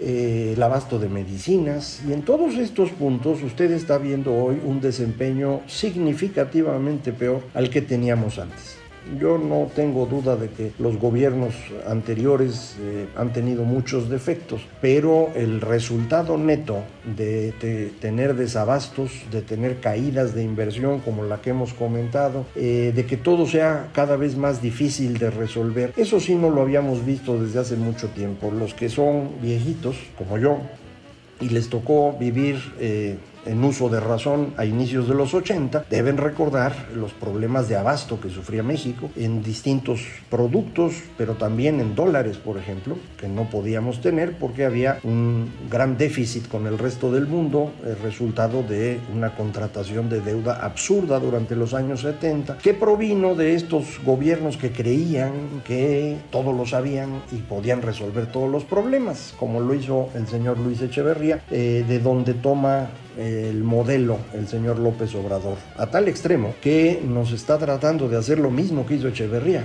eh, 0.01 0.53
el 0.55 0.63
abasto 0.63 0.99
de 0.99 1.09
medicinas 1.09 2.01
y 2.09 2.13
en 2.13 2.23
todos 2.23 2.57
estos 2.57 2.91
puntos 2.91 3.43
usted 3.43 3.71
está 3.73 3.99
viendo 3.99 4.35
hoy 4.35 4.61
un 4.65 4.81
desempeño 4.81 5.61
significativamente 5.67 7.13
peor 7.13 7.43
al 7.55 7.71
que 7.71 7.83
teníamos 7.83 8.39
antes. 8.39 8.86
Yo 9.21 9.39
no 9.39 9.71
tengo 9.75 10.07
duda 10.07 10.37
de 10.37 10.49
que 10.49 10.73
los 10.79 10.99
gobiernos 10.99 11.55
anteriores 11.87 12.77
eh, 12.81 13.07
han 13.17 13.33
tenido 13.33 13.65
muchos 13.65 14.11
defectos, 14.11 14.63
pero 14.81 15.31
el 15.37 15.61
resultado 15.61 16.37
neto 16.37 16.79
de, 17.17 17.53
tener 18.01 18.35
desabastos, 18.35 19.13
de 19.31 19.43
tener 19.43 19.79
caídas 19.79 20.35
de 20.35 20.43
inversión 20.43 21.01
como 21.01 21.23
la 21.23 21.41
que 21.41 21.51
hemos 21.51 21.73
comentado, 21.73 22.47
eh, 22.57 22.93
de 22.95 23.07
que 23.07 23.17
todo 23.17 23.47
sea 23.47 23.91
cada 23.93 24.17
vez 24.17 24.37
más 24.37 24.61
difícil 24.61 25.19
de 25.19 25.31
resolver, 25.31 25.93
eso 25.97 26.19
sí 26.19 26.35
no 26.35 26.51
lo 26.51 26.63
habíamos 26.63 27.07
visto 27.07 27.41
desde 27.41 27.61
hace 27.61 27.77
mucho 27.77 28.09
tiempo. 28.09 28.51
Los 28.51 28.75
que 28.75 28.89
son 28.89 29.31
viejitos, 29.41 29.97
como 30.19 30.37
yo, 30.37 30.59
y 31.41 31.49
les 31.51 31.69
tocó 31.69 32.17
vivir 32.19 32.57
eh, 32.81 33.17
en 33.47 33.65
uso 33.65 33.89
de 33.89 34.01
razón 34.01 34.53
a 34.57 34.65
inicios 34.65 35.09
de 35.09 35.15
los 35.15 35.35
80, 35.35 35.87
deben 35.89 36.17
recordar 36.17 36.89
los 36.95 37.13
problemas 37.13 37.69
de 37.69 37.77
abasto 37.77 38.21
que 38.21 38.31
sufría 38.31 38.63
México 38.63 39.11
en 39.17 39.43
distintos 39.43 40.01
productos, 40.31 40.95
pero 41.17 41.35
también 41.35 41.81
en 41.81 41.95
dólares, 41.95 42.37
por 42.37 42.59
ejemplo, 42.59 42.97
que 43.19 43.29
no 43.29 43.49
podíamos 43.49 44.01
tener 44.01 44.37
porque 44.39 44.65
había 44.65 44.99
un 45.05 45.51
gran 45.71 45.97
déficit 45.97 46.49
con 46.49 46.67
el 46.67 46.79
resto 46.79 47.11
del 47.11 47.27
mundo, 47.27 47.73
el 47.85 47.99
resultado 47.99 48.63
de 48.63 49.01
una 49.15 49.35
contratación 49.35 50.09
de 50.09 50.21
deuda 50.21 50.65
absurda 50.65 51.19
durante 51.19 51.57
los 51.57 51.75
años 51.75 52.01
70, 52.01 52.59
que 52.59 52.75
provino 52.75 53.35
de 53.35 53.55
estos 53.55 54.01
gobiernos 54.05 54.57
que 54.57 54.73
creían 54.73 55.63
que 55.65 56.17
todo 56.31 56.53
lo 56.53 56.67
sabían 56.67 57.23
y 57.33 57.37
podían 57.37 57.83
resolver 57.83 58.27
todos 58.27 58.51
los 58.51 58.65
problemas, 58.65 59.35
como 59.39 59.61
lo 59.61 59.75
hizo 59.75 60.09
el 60.15 60.27
señor 60.27 60.59
Luis 60.59 60.81
Echeverría, 60.81 61.43
eh, 61.51 61.85
de 61.87 61.99
donde 61.99 62.35
toma 62.35 62.89
el 63.17 63.65
modelo 63.65 64.19
el 64.35 64.47
señor 64.49 64.79
López 64.79 65.15
Obrador, 65.15 65.57
a 65.77 65.87
tal 65.87 66.09
extremo 66.09 66.55
que 66.61 67.03
nos 67.07 67.33
está 67.33 67.59
tratando 67.59 68.09
de 68.09 68.17
hacer 68.17 68.39
lo 68.39 68.51
mismo 68.51 68.87
que 68.87 68.95
hizo 68.95 69.09
Echeverría. 69.09 69.65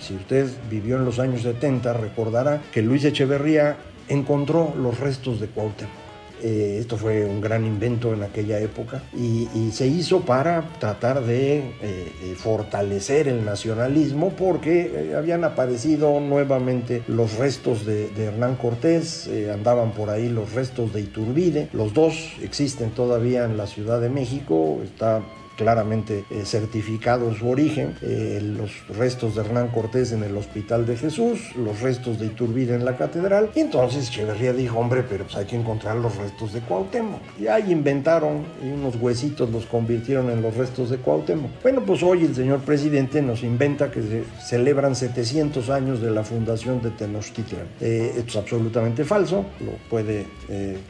Si 0.00 0.14
usted 0.14 0.48
vivió 0.68 0.96
en 0.96 1.04
los 1.04 1.18
años 1.18 1.42
70, 1.42 1.92
recordará 1.92 2.60
que 2.72 2.82
Luis 2.82 3.04
Echeverría 3.04 3.76
encontró 4.08 4.74
los 4.76 4.98
restos 4.98 5.40
de 5.40 5.46
Cuauhtémoc 5.46 6.01
eh, 6.42 6.78
esto 6.80 6.96
fue 6.96 7.24
un 7.24 7.40
gran 7.40 7.64
invento 7.64 8.12
en 8.12 8.22
aquella 8.22 8.58
época 8.58 9.02
y, 9.16 9.48
se 9.72 9.86
hizo 9.86 10.20
para 10.20 10.68
tratar 10.78 11.24
de 11.24 11.58
eh, 11.58 11.72
eh, 11.80 12.34
fortalecer 12.36 13.28
el 13.28 13.44
nacionalismo 13.44 14.30
porque 14.30 15.14
habían 15.16 15.44
aparecido 15.44 16.20
nuevamente 16.20 17.02
los 17.06 17.36
restos 17.36 17.86
de, 17.86 18.10
de 18.10 18.24
Hernán 18.24 18.56
Cortés, 18.56 19.30
andaban 19.52 19.92
por 19.92 20.10
ahí 20.10 20.28
los 20.28 20.52
restos 20.52 20.92
de 20.92 21.00
Iturbide, 21.00 21.68
los 21.72 21.94
dos 21.94 22.32
existen 22.42 22.90
todavía 22.90 23.44
en 23.44 23.56
la 23.56 23.66
Ciudad 23.66 24.00
de 24.00 24.10
México, 24.10 24.80
está 24.84 25.22
claramente 25.56 26.24
eh, 26.30 26.44
certificado 26.44 27.34
su 27.34 27.48
origen, 27.48 27.94
eh, 28.02 28.40
los 28.42 28.70
restos 28.96 29.34
de 29.34 29.42
Hernán 29.42 29.68
Cortés 29.68 30.12
en 30.12 30.22
el 30.22 30.36
Hospital 30.36 30.86
de 30.86 30.96
Jesús, 30.96 31.54
los 31.56 31.80
restos 31.80 32.18
de 32.18 32.26
Iturbide 32.26 32.74
en 32.74 32.84
la 32.84 32.96
catedral, 32.96 33.50
y 33.54 33.60
entonces 33.60 34.08
Echeverría 34.08 34.52
dijo, 34.52 34.78
hombre, 34.78 35.04
pero 35.08 35.24
pues 35.24 35.36
hay 35.36 35.46
que 35.46 35.56
encontrar 35.56 35.96
los 35.96 36.16
restos 36.16 36.52
de 36.52 36.60
Cuauhtémoc. 36.60 37.20
Y 37.40 37.46
ahí 37.46 37.72
inventaron 37.72 38.44
y 38.62 38.70
unos 38.70 38.96
huesitos 38.96 39.50
los 39.50 39.66
convirtieron 39.66 40.30
en 40.30 40.42
los 40.42 40.56
restos 40.56 40.90
de 40.90 40.98
Cuauhtémoc. 40.98 41.50
Bueno, 41.62 41.82
pues 41.84 42.02
hoy 42.02 42.24
el 42.24 42.34
señor 42.34 42.60
presidente 42.60 43.22
nos 43.22 43.42
inventa 43.42 43.90
que 43.90 44.02
se 44.02 44.24
celebran 44.44 44.96
700 44.96 45.70
años 45.70 46.00
de 46.00 46.10
la 46.10 46.24
fundación 46.24 46.80
de 46.82 46.90
Tenochtitlan. 46.90 47.66
Eh, 47.80 48.14
esto 48.16 48.30
es 48.30 48.36
absolutamente 48.36 49.04
falso, 49.04 49.44
lo 49.60 49.72
puede 49.88 50.26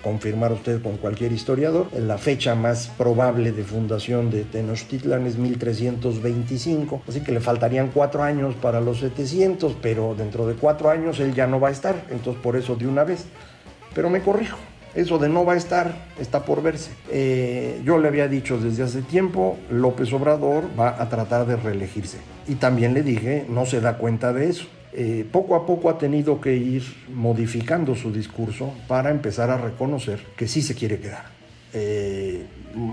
confirmar 0.02 0.52
usted 0.52 0.82
con 0.82 0.96
cualquier 0.96 1.32
historiador. 1.32 1.86
La 1.94 2.18
fecha 2.18 2.54
más 2.54 2.88
probable 2.98 3.52
de 3.52 3.62
fundación 3.62 4.30
de 4.30 4.44
Tenochtitlan 4.52 5.26
es 5.26 5.38
1325, 5.38 7.02
así 7.08 7.20
que 7.22 7.32
le 7.32 7.40
faltarían 7.40 7.88
cuatro 7.88 8.22
años 8.22 8.54
para 8.54 8.80
los 8.80 9.00
700, 9.00 9.76
pero 9.82 10.14
dentro 10.14 10.46
de 10.46 10.54
cuatro 10.54 10.90
años 10.90 11.18
él 11.18 11.34
ya 11.34 11.46
no 11.46 11.58
va 11.58 11.68
a 11.68 11.72
estar, 11.72 12.06
entonces 12.10 12.40
por 12.42 12.56
eso 12.56 12.76
de 12.76 12.86
una 12.86 13.02
vez. 13.02 13.24
Pero 13.94 14.10
me 14.10 14.20
corrijo, 14.20 14.58
eso 14.94 15.18
de 15.18 15.28
no 15.28 15.44
va 15.44 15.54
a 15.54 15.56
estar 15.56 16.06
está 16.20 16.44
por 16.44 16.62
verse. 16.62 16.90
Eh, 17.10 17.80
yo 17.84 17.98
le 17.98 18.08
había 18.08 18.28
dicho 18.28 18.58
desde 18.58 18.82
hace 18.82 19.02
tiempo, 19.02 19.56
López 19.70 20.12
Obrador 20.12 20.64
va 20.78 21.02
a 21.02 21.08
tratar 21.08 21.46
de 21.46 21.56
reelegirse. 21.56 22.18
Y 22.46 22.56
también 22.56 22.92
le 22.92 23.02
dije, 23.02 23.46
no 23.48 23.64
se 23.64 23.80
da 23.80 23.96
cuenta 23.96 24.32
de 24.32 24.50
eso. 24.50 24.66
Eh, 24.92 25.26
poco 25.32 25.56
a 25.56 25.64
poco 25.64 25.88
ha 25.88 25.96
tenido 25.96 26.40
que 26.40 26.54
ir 26.54 26.82
modificando 27.14 27.94
su 27.94 28.12
discurso 28.12 28.74
para 28.86 29.10
empezar 29.10 29.48
a 29.48 29.56
reconocer 29.56 30.22
que 30.36 30.46
sí 30.46 30.60
se 30.60 30.74
quiere 30.74 30.98
quedar. 30.98 31.41
Eh, 31.74 32.44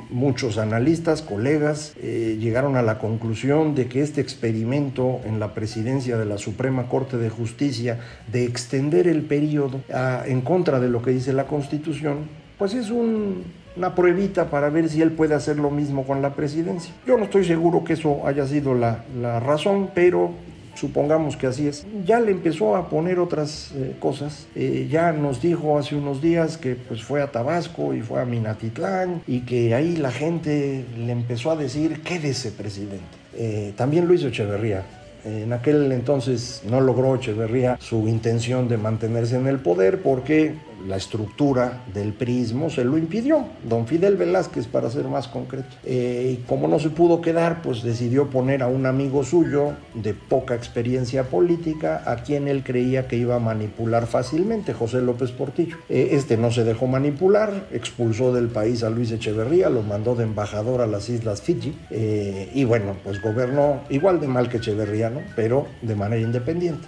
muchos 0.10 0.58
analistas, 0.58 1.22
colegas, 1.22 1.94
eh, 2.02 2.38
llegaron 2.40 2.76
a 2.76 2.82
la 2.82 2.98
conclusión 2.98 3.76
de 3.76 3.88
que 3.88 4.02
este 4.02 4.22
experimento 4.22 5.22
en 5.26 5.40
la 5.40 5.54
presidencia 5.54 6.18
de 6.18 6.26
la 6.26 6.38
Suprema 6.38 6.88
Corte 6.88 7.18
de 7.18 7.30
Justicia 7.30 8.00
de 8.32 8.44
extender 8.44 9.08
el 9.08 9.22
periodo 9.24 9.82
en 10.26 10.42
contra 10.42 10.80
de 10.80 10.90
lo 10.90 11.02
que 11.02 11.12
dice 11.12 11.32
la 11.34 11.48
Constitución, 11.48 12.28
pues 12.58 12.74
es 12.74 12.90
un 12.90 13.44
una 13.80 13.96
pruebita 13.96 14.50
para 14.50 14.70
ver 14.70 14.90
si 14.90 15.02
él 15.02 15.12
puede 15.12 15.34
hacer 15.36 15.58
lo 15.58 15.72
mismo 15.72 16.04
con 16.06 16.22
la 16.22 16.36
presidencia. 16.36 16.94
Yo 17.08 17.18
no 17.18 17.24
estoy 17.24 17.46
seguro 17.46 17.84
que 17.84 17.94
eso 17.94 18.28
haya 18.28 18.46
sido 18.46 18.76
la, 18.76 19.06
la 19.20 19.40
razón, 19.40 19.92
pero 19.94 20.32
supongamos 20.80 21.36
que 21.36 21.48
así 21.48 21.68
es. 21.68 21.86
Ya 22.06 22.20
le 22.20 22.32
empezó 22.32 22.76
a 22.76 22.90
poner 22.90 23.20
otras 23.20 23.72
eh, 23.76 23.96
cosas. 24.00 24.48
Eh, 24.56 24.88
ya 24.90 25.12
nos 25.12 25.42
dijo 25.42 25.78
hace 25.78 25.96
unos 25.96 26.22
días 26.22 26.58
que 26.58 26.76
pues 26.76 27.04
fue 27.04 27.22
a 27.22 27.32
Tabasco 27.32 27.94
y 27.94 28.02
fue 28.02 28.22
a 28.22 28.26
Minatitlán 28.26 29.22
y 29.28 29.42
que 29.42 29.76
ahí 29.76 29.98
la 29.98 30.12
gente 30.12 30.86
le 30.98 31.12
empezó 31.12 31.52
a 31.52 31.56
decir 31.56 32.02
quédese 32.02 32.52
presidente. 32.52 33.04
Eh, 33.36 33.74
también 33.76 34.12
hizo 34.14 34.28
Echeverría. 34.28 34.84
En 35.26 35.52
aquel 35.52 35.92
entonces 35.92 36.62
no 36.70 36.80
logró 36.80 37.16
Echeverría 37.16 37.78
su 37.82 38.08
intención 38.08 38.70
de 38.70 38.78
mantenerse 38.78 39.36
en 39.36 39.48
el 39.48 39.60
poder 39.60 40.02
porque 40.02 40.56
la 40.88 40.98
estructura 40.98 41.84
del 41.94 42.14
prismo 42.14 42.70
se 42.70 42.84
lo 42.84 42.98
impidió, 42.98 43.46
don 43.68 43.88
Fidel 43.88 44.16
Velázquez 44.16 44.68
para 44.68 44.90
ser 44.90 45.06
más 45.06 45.28
concreto. 45.28 45.70
Eh, 45.84 46.38
y 46.40 46.44
como 46.48 46.68
no 46.68 46.80
se 46.80 46.90
pudo 46.90 47.22
quedar, 47.22 47.62
pues 47.62 47.84
decidió 47.84 48.30
poner 48.30 48.64
a 48.64 48.68
un 48.68 48.86
amigo 48.86 49.24
suyo 49.24 49.74
de 49.94 50.14
poca 50.14 50.56
experiencia 50.56 51.24
política 51.24 52.04
a 52.06 52.18
quien 52.24 52.48
él 52.48 52.64
creía 52.64 53.08
que 53.08 53.18
iba 53.18 53.36
a 53.36 53.40
manipular 53.40 54.08
fácilmente, 54.08 54.74
José 54.74 55.02
López 55.02 55.32
Portillo. 55.32 55.78
Eh, 55.90 56.10
este 56.12 56.38
no 56.38 56.52
se 56.52 56.64
dejó 56.64 56.88
manipular, 56.88 57.68
expulsó 57.72 58.34
del 58.34 58.48
país 58.48 58.84
a 58.84 58.90
Luis 58.90 59.12
Echeverría, 59.12 59.70
lo 59.70 59.84
mandó 59.84 60.16
de 60.16 60.24
embajador 60.24 60.82
a 60.82 60.88
las 60.88 61.10
Islas 61.10 61.42
Fiji 61.42 61.78
eh, 61.90 62.50
y 62.54 62.64
bueno, 62.66 62.96
pues 63.04 63.22
gobernó 63.22 63.82
igual 63.90 64.20
de 64.20 64.28
mal 64.28 64.50
que 64.50 64.58
Echeverría, 64.58 65.10
¿no? 65.10 65.22
pero 65.36 65.68
de 65.82 65.96
manera 65.96 66.22
independiente. 66.22 66.88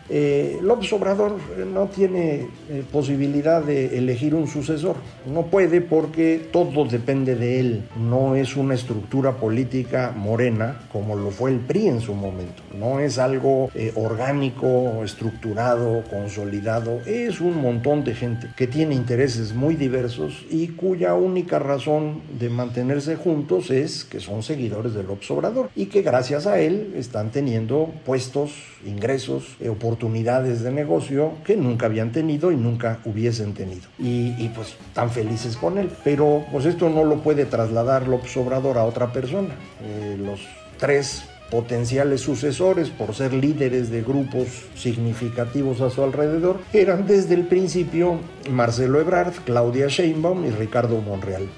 López 0.62 0.92
Obrador 0.94 1.38
no 1.74 1.88
tiene 1.88 2.48
posibilidad 2.92 3.64
de 3.64 3.81
elegir 3.98 4.36
un 4.36 4.48
sucesor. 4.48 4.96
No 5.26 5.48
puede 5.48 5.82
porque 5.82 6.42
todo 6.52 6.86
depende 6.86 7.36
de 7.36 7.60
él. 7.60 7.84
No 7.98 8.36
es 8.36 8.56
una 8.56 8.76
estructura 8.76 9.38
política 9.38 10.14
morena 10.16 10.80
como 10.92 11.16
lo 11.16 11.32
fue 11.32 11.52
el 11.52 11.60
PRI 11.60 11.88
en 11.88 12.02
su 12.02 12.14
momento. 12.14 12.64
No 12.78 13.00
es 13.00 13.18
algo 13.18 13.70
eh, 13.76 13.92
orgánico, 13.96 15.04
estructurado, 15.04 16.04
consolidado. 16.10 17.02
Es 17.06 17.42
un 17.42 17.62
montón 17.62 18.04
de 18.04 18.16
gente 18.16 18.48
que 18.56 18.68
tiene 18.68 18.96
intereses 18.96 19.54
muy 19.54 19.76
diversos 19.76 20.46
y 20.50 20.70
cuya 20.70 21.14
única 21.16 21.60
razón 21.60 22.22
de 22.40 22.50
mantenerse 22.50 23.16
juntos 23.16 23.70
es 23.70 24.04
que 24.04 24.20
son 24.20 24.44
seguidores 24.44 24.94
del 24.94 25.08
Obrador 25.30 25.70
y 25.76 25.86
que 25.86 26.02
gracias 26.02 26.48
a 26.48 26.60
él 26.60 26.94
están 26.96 27.32
teniendo 27.32 27.92
puestos, 28.06 28.52
ingresos, 28.86 29.58
oportunidades 29.70 30.62
de 30.62 30.72
negocio 30.72 31.34
que 31.46 31.56
nunca 31.56 31.86
habían 31.86 32.12
tenido 32.12 32.52
y 32.52 32.56
nunca 32.56 33.00
hubiesen 33.06 33.54
tenido 33.54 33.71
y, 34.00 34.50
pues 34.50 34.76
tan 34.94 35.10
felices 35.10 35.58
con 35.58 35.78
él. 35.78 35.90
Pero 36.04 36.46
pues 36.52 36.66
esto 36.66 36.90
no 36.90 37.04
lo 37.04 37.18
puede 37.22 37.46
trasladar 37.46 38.08
López 38.08 38.36
Obrador 38.38 38.78
a 38.78 38.84
otra 38.84 39.12
persona. 39.14 39.56
Eh, 39.84 40.18
los 40.20 40.42
tres 40.78 41.24
potenciales 41.52 42.22
sucesores 42.22 42.90
por 42.90 43.14
ser 43.14 43.34
líderes 43.34 43.92
de 43.92 44.02
grupos 44.02 44.48
significativos 44.76 45.82
a 45.82 45.90
su 45.90 46.02
alrededor 46.02 46.60
eran 46.72 47.06
desde 47.06 47.36
el 47.36 47.46
principio 47.46 48.20
Marcelo 48.50 49.02
Ebrard, 49.02 49.34
Claudia 49.46 49.88
Sheinbaum 49.88 50.46
y 50.46 50.50
Ricardo 50.52 51.02
Monreal. 51.02 51.50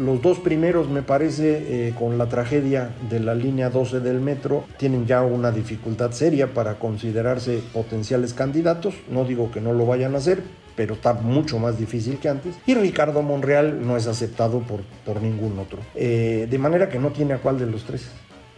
Los 0.00 0.22
dos 0.22 0.38
primeros, 0.38 0.88
me 0.88 1.02
parece, 1.02 1.88
eh, 1.88 1.94
con 1.98 2.16
la 2.16 2.26
tragedia 2.26 2.90
de 3.10 3.20
la 3.20 3.34
línea 3.34 3.68
12 3.68 4.00
del 4.00 4.18
metro, 4.18 4.64
tienen 4.78 5.06
ya 5.06 5.20
una 5.20 5.50
dificultad 5.50 6.12
seria 6.12 6.54
para 6.54 6.78
considerarse 6.78 7.60
potenciales 7.74 8.32
candidatos. 8.32 8.94
No 9.10 9.26
digo 9.26 9.50
que 9.50 9.60
no 9.60 9.74
lo 9.74 9.84
vayan 9.84 10.14
a 10.14 10.18
hacer, 10.18 10.42
pero 10.76 10.94
está 10.94 11.14
mucho 11.14 11.58
más 11.58 11.78
difícil 11.78 12.18
que 12.18 12.28
antes. 12.28 12.56
Y 12.66 12.74
Ricardo 12.74 13.22
Monreal 13.22 13.86
no 13.86 13.96
es 13.96 14.06
aceptado 14.06 14.60
por, 14.60 14.80
por 15.04 15.22
ningún 15.22 15.58
otro. 15.58 15.78
Eh, 15.94 16.46
de 16.50 16.58
manera 16.58 16.88
que 16.88 16.98
no 16.98 17.10
tiene 17.10 17.34
a 17.34 17.38
cuál 17.38 17.58
de 17.58 17.66
los 17.66 17.84
tres 17.84 18.08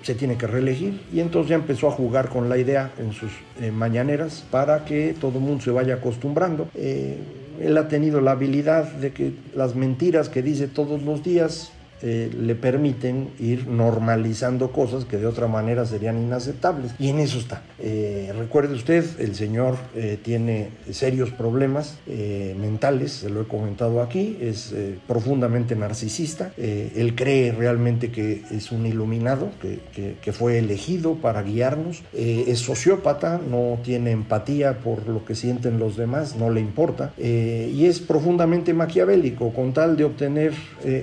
se 0.02 0.14
tiene 0.14 0.36
que 0.36 0.46
reelegir 0.46 1.00
y 1.12 1.20
entonces 1.20 1.50
ya 1.50 1.54
empezó 1.54 1.88
a 1.88 1.92
jugar 1.92 2.28
con 2.28 2.48
la 2.48 2.58
idea 2.58 2.90
en 2.98 3.12
sus 3.12 3.30
eh, 3.60 3.70
mañaneras 3.70 4.44
para 4.50 4.84
que 4.84 5.14
todo 5.18 5.38
el 5.38 5.44
mundo 5.44 5.62
se 5.62 5.70
vaya 5.70 5.94
acostumbrando. 5.94 6.68
Eh, 6.74 7.18
él 7.60 7.76
ha 7.76 7.88
tenido 7.88 8.20
la 8.20 8.32
habilidad 8.32 8.92
de 8.92 9.12
que 9.12 9.32
las 9.54 9.76
mentiras 9.76 10.28
que 10.28 10.42
dice 10.42 10.66
todos 10.66 11.02
los 11.02 11.22
días 11.22 11.70
eh, 12.02 12.30
le 12.36 12.56
permiten 12.56 13.30
ir 13.38 13.68
normalizando 13.68 14.72
cosas 14.72 15.04
que 15.04 15.18
de 15.18 15.26
otra 15.26 15.46
manera 15.46 15.86
serían 15.86 16.20
inaceptables. 16.20 16.92
Y 16.98 17.10
en 17.10 17.20
eso 17.20 17.38
está. 17.38 17.62
Eh, 17.78 18.32
recuerde 18.36 18.74
usted, 18.74 19.04
el 19.20 19.36
señor 19.36 19.76
eh, 19.94 20.18
tiene 20.20 20.70
serios 20.90 21.30
problemas 21.30 21.98
mentales, 22.06 23.12
se 23.12 23.30
lo 23.30 23.42
he 23.42 23.44
comentado 23.46 24.02
aquí, 24.02 24.38
es 24.40 24.74
profundamente 25.06 25.76
narcisista, 25.76 26.52
él 26.56 27.14
cree 27.14 27.52
realmente 27.52 28.10
que 28.10 28.42
es 28.50 28.72
un 28.72 28.86
iluminado, 28.86 29.50
que, 29.60 30.16
que 30.20 30.32
fue 30.32 30.58
elegido 30.58 31.14
para 31.14 31.42
guiarnos, 31.42 32.02
es 32.12 32.58
sociópata, 32.58 33.40
no 33.48 33.78
tiene 33.82 34.10
empatía 34.10 34.78
por 34.78 35.08
lo 35.08 35.24
que 35.24 35.34
sienten 35.34 35.78
los 35.78 35.96
demás, 35.96 36.36
no 36.36 36.50
le 36.50 36.60
importa, 36.60 37.12
y 37.18 37.86
es 37.86 38.00
profundamente 38.00 38.74
maquiavélico, 38.74 39.52
con 39.52 39.72
tal 39.72 39.96
de 39.96 40.04
obtener 40.04 40.52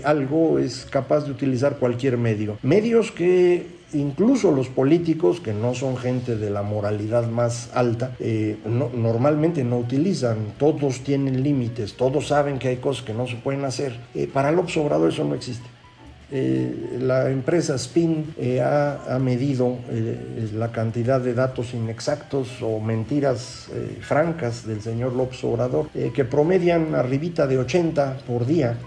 algo 0.04 0.60
es 0.60 0.89
capaz 0.90 1.26
de 1.26 1.32
utilizar 1.32 1.78
cualquier 1.78 2.18
medio. 2.18 2.58
Medios 2.62 3.12
que 3.12 3.80
incluso 3.94 4.52
los 4.52 4.68
políticos, 4.68 5.40
que 5.40 5.54
no 5.54 5.74
son 5.74 5.98
gente 5.98 6.36
de 6.36 6.50
la 6.50 6.62
moralidad 6.62 7.28
más 7.28 7.70
alta, 7.74 8.16
eh, 8.20 8.58
normalmente 8.66 9.64
no 9.64 9.78
utilizan. 9.78 10.54
Todos 10.58 11.02
tienen 11.04 11.44
límites, 11.44 11.96
todos 11.96 12.28
saben 12.28 12.60
que 12.60 12.70
hay 12.70 12.78
cosas 12.78 13.04
que 13.04 13.14
no 13.14 13.28
se 13.28 13.36
pueden 13.36 13.66
hacer. 13.66 14.00
Eh, 14.14 14.30
para 14.32 14.52
López 14.52 14.78
Obrador 14.78 15.10
eso 15.10 15.24
no 15.24 15.36
existe. 15.36 15.66
Eh, 16.32 17.00
la 17.02 17.32
empresa 17.32 17.74
Spin 17.76 18.36
ha, 18.64 19.18
medido 19.20 19.78
la 20.54 20.72
cantidad 20.72 21.20
de 21.20 21.34
datos 21.34 21.74
inexactos 21.74 22.62
o 22.62 22.80
mentiras 22.80 23.68
francas 24.02 24.68
del 24.68 24.80
señor 24.80 25.14
López 25.14 25.44
Obrador, 25.44 25.90
que 25.90 26.26
promedian 26.26 26.94
arribita 26.94 27.48
de 27.48 27.58
80 27.58 28.20
por 28.28 28.46
día 28.46 28.78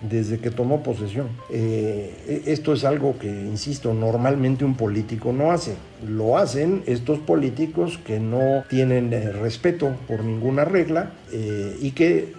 desde 0.00 0.38
que 0.38 0.50
tomó 0.50 0.82
posesión. 0.82 1.28
Eh, 1.50 2.42
esto 2.46 2.72
es 2.72 2.84
algo 2.84 3.18
que, 3.18 3.28
insisto, 3.28 3.94
normalmente 3.94 4.64
un 4.64 4.76
político 4.76 5.32
no 5.32 5.50
hace. 5.50 5.74
Lo 6.06 6.38
hacen 6.38 6.82
estos 6.86 7.18
políticos 7.18 7.98
que 8.04 8.20
no 8.20 8.64
tienen 8.68 9.12
eh, 9.12 9.32
respeto 9.32 9.96
por 10.06 10.24
ninguna 10.24 10.64
regla 10.64 11.12
eh, 11.32 11.76
y 11.80 11.92
que 11.92 12.32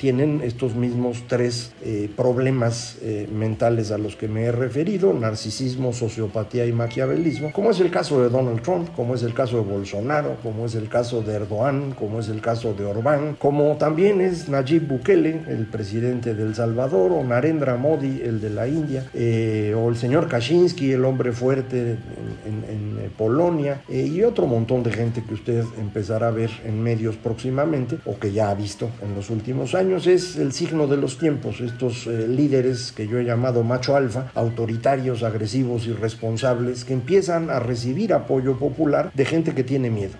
tienen 0.00 0.40
estos 0.42 0.74
mismos 0.74 1.24
tres 1.28 1.72
eh, 1.84 2.08
problemas 2.16 2.96
eh, 3.02 3.28
mentales 3.30 3.90
a 3.90 3.98
los 3.98 4.16
que 4.16 4.28
me 4.28 4.44
he 4.44 4.52
referido, 4.52 5.12
narcisismo, 5.12 5.92
sociopatía 5.92 6.64
y 6.64 6.72
maquiavelismo, 6.72 7.52
como 7.52 7.70
es 7.70 7.80
el 7.80 7.90
caso 7.90 8.22
de 8.22 8.30
Donald 8.30 8.62
Trump, 8.62 8.88
como 8.96 9.14
es 9.14 9.22
el 9.22 9.34
caso 9.34 9.56
de 9.56 9.70
Bolsonaro, 9.70 10.38
como 10.42 10.64
es 10.64 10.74
el 10.74 10.88
caso 10.88 11.20
de 11.20 11.34
Erdogan, 11.34 11.92
como 11.92 12.18
es 12.20 12.30
el 12.30 12.40
caso 12.40 12.72
de 12.72 12.86
Orbán, 12.86 13.36
como 13.38 13.76
también 13.76 14.22
es 14.22 14.48
Nayib 14.48 14.88
Bukele, 14.88 15.42
el 15.48 15.66
presidente 15.66 16.32
de 16.34 16.44
El 16.44 16.54
Salvador, 16.54 17.12
o 17.12 17.22
Narendra 17.22 17.76
Modi, 17.76 18.22
el 18.22 18.40
de 18.40 18.48
la 18.48 18.68
India, 18.68 19.04
eh, 19.12 19.74
o 19.76 19.90
el 19.90 19.98
señor 19.98 20.28
Kaczynski, 20.28 20.92
el 20.92 21.04
hombre 21.04 21.32
fuerte 21.32 21.98
en, 22.46 22.89
Polonia, 23.08 23.82
y 23.88 24.22
otro 24.22 24.46
montón 24.46 24.82
de 24.82 24.92
gente 24.92 25.22
que 25.22 25.34
usted 25.34 25.64
empezará 25.78 26.28
a 26.28 26.32
ver 26.32 26.50
en 26.64 26.82
medios 26.82 27.16
próximamente, 27.16 27.98
o 28.04 28.18
que 28.18 28.32
ya 28.32 28.50
ha 28.50 28.54
visto 28.54 28.90
en 29.02 29.14
los 29.14 29.30
últimos 29.30 29.74
años 29.74 30.06
es 30.06 30.36
el 30.36 30.52
signo 30.52 30.86
de 30.86 30.96
los 30.96 31.18
tiempos, 31.18 31.60
estos 31.60 32.06
eh, 32.06 32.26
líderes 32.28 32.92
que 32.92 33.06
yo 33.06 33.18
he 33.18 33.24
llamado 33.24 33.62
macho 33.62 33.96
alfa, 33.96 34.30
autoritarios, 34.34 35.22
agresivos, 35.22 35.86
irresponsables, 35.86 36.84
que 36.84 36.92
empiezan 36.92 37.50
a 37.50 37.60
recibir 37.60 38.12
apoyo 38.12 38.58
popular 38.58 39.10
de 39.14 39.24
gente 39.24 39.54
que 39.54 39.64
tiene 39.64 39.90
miedo. 39.90 40.14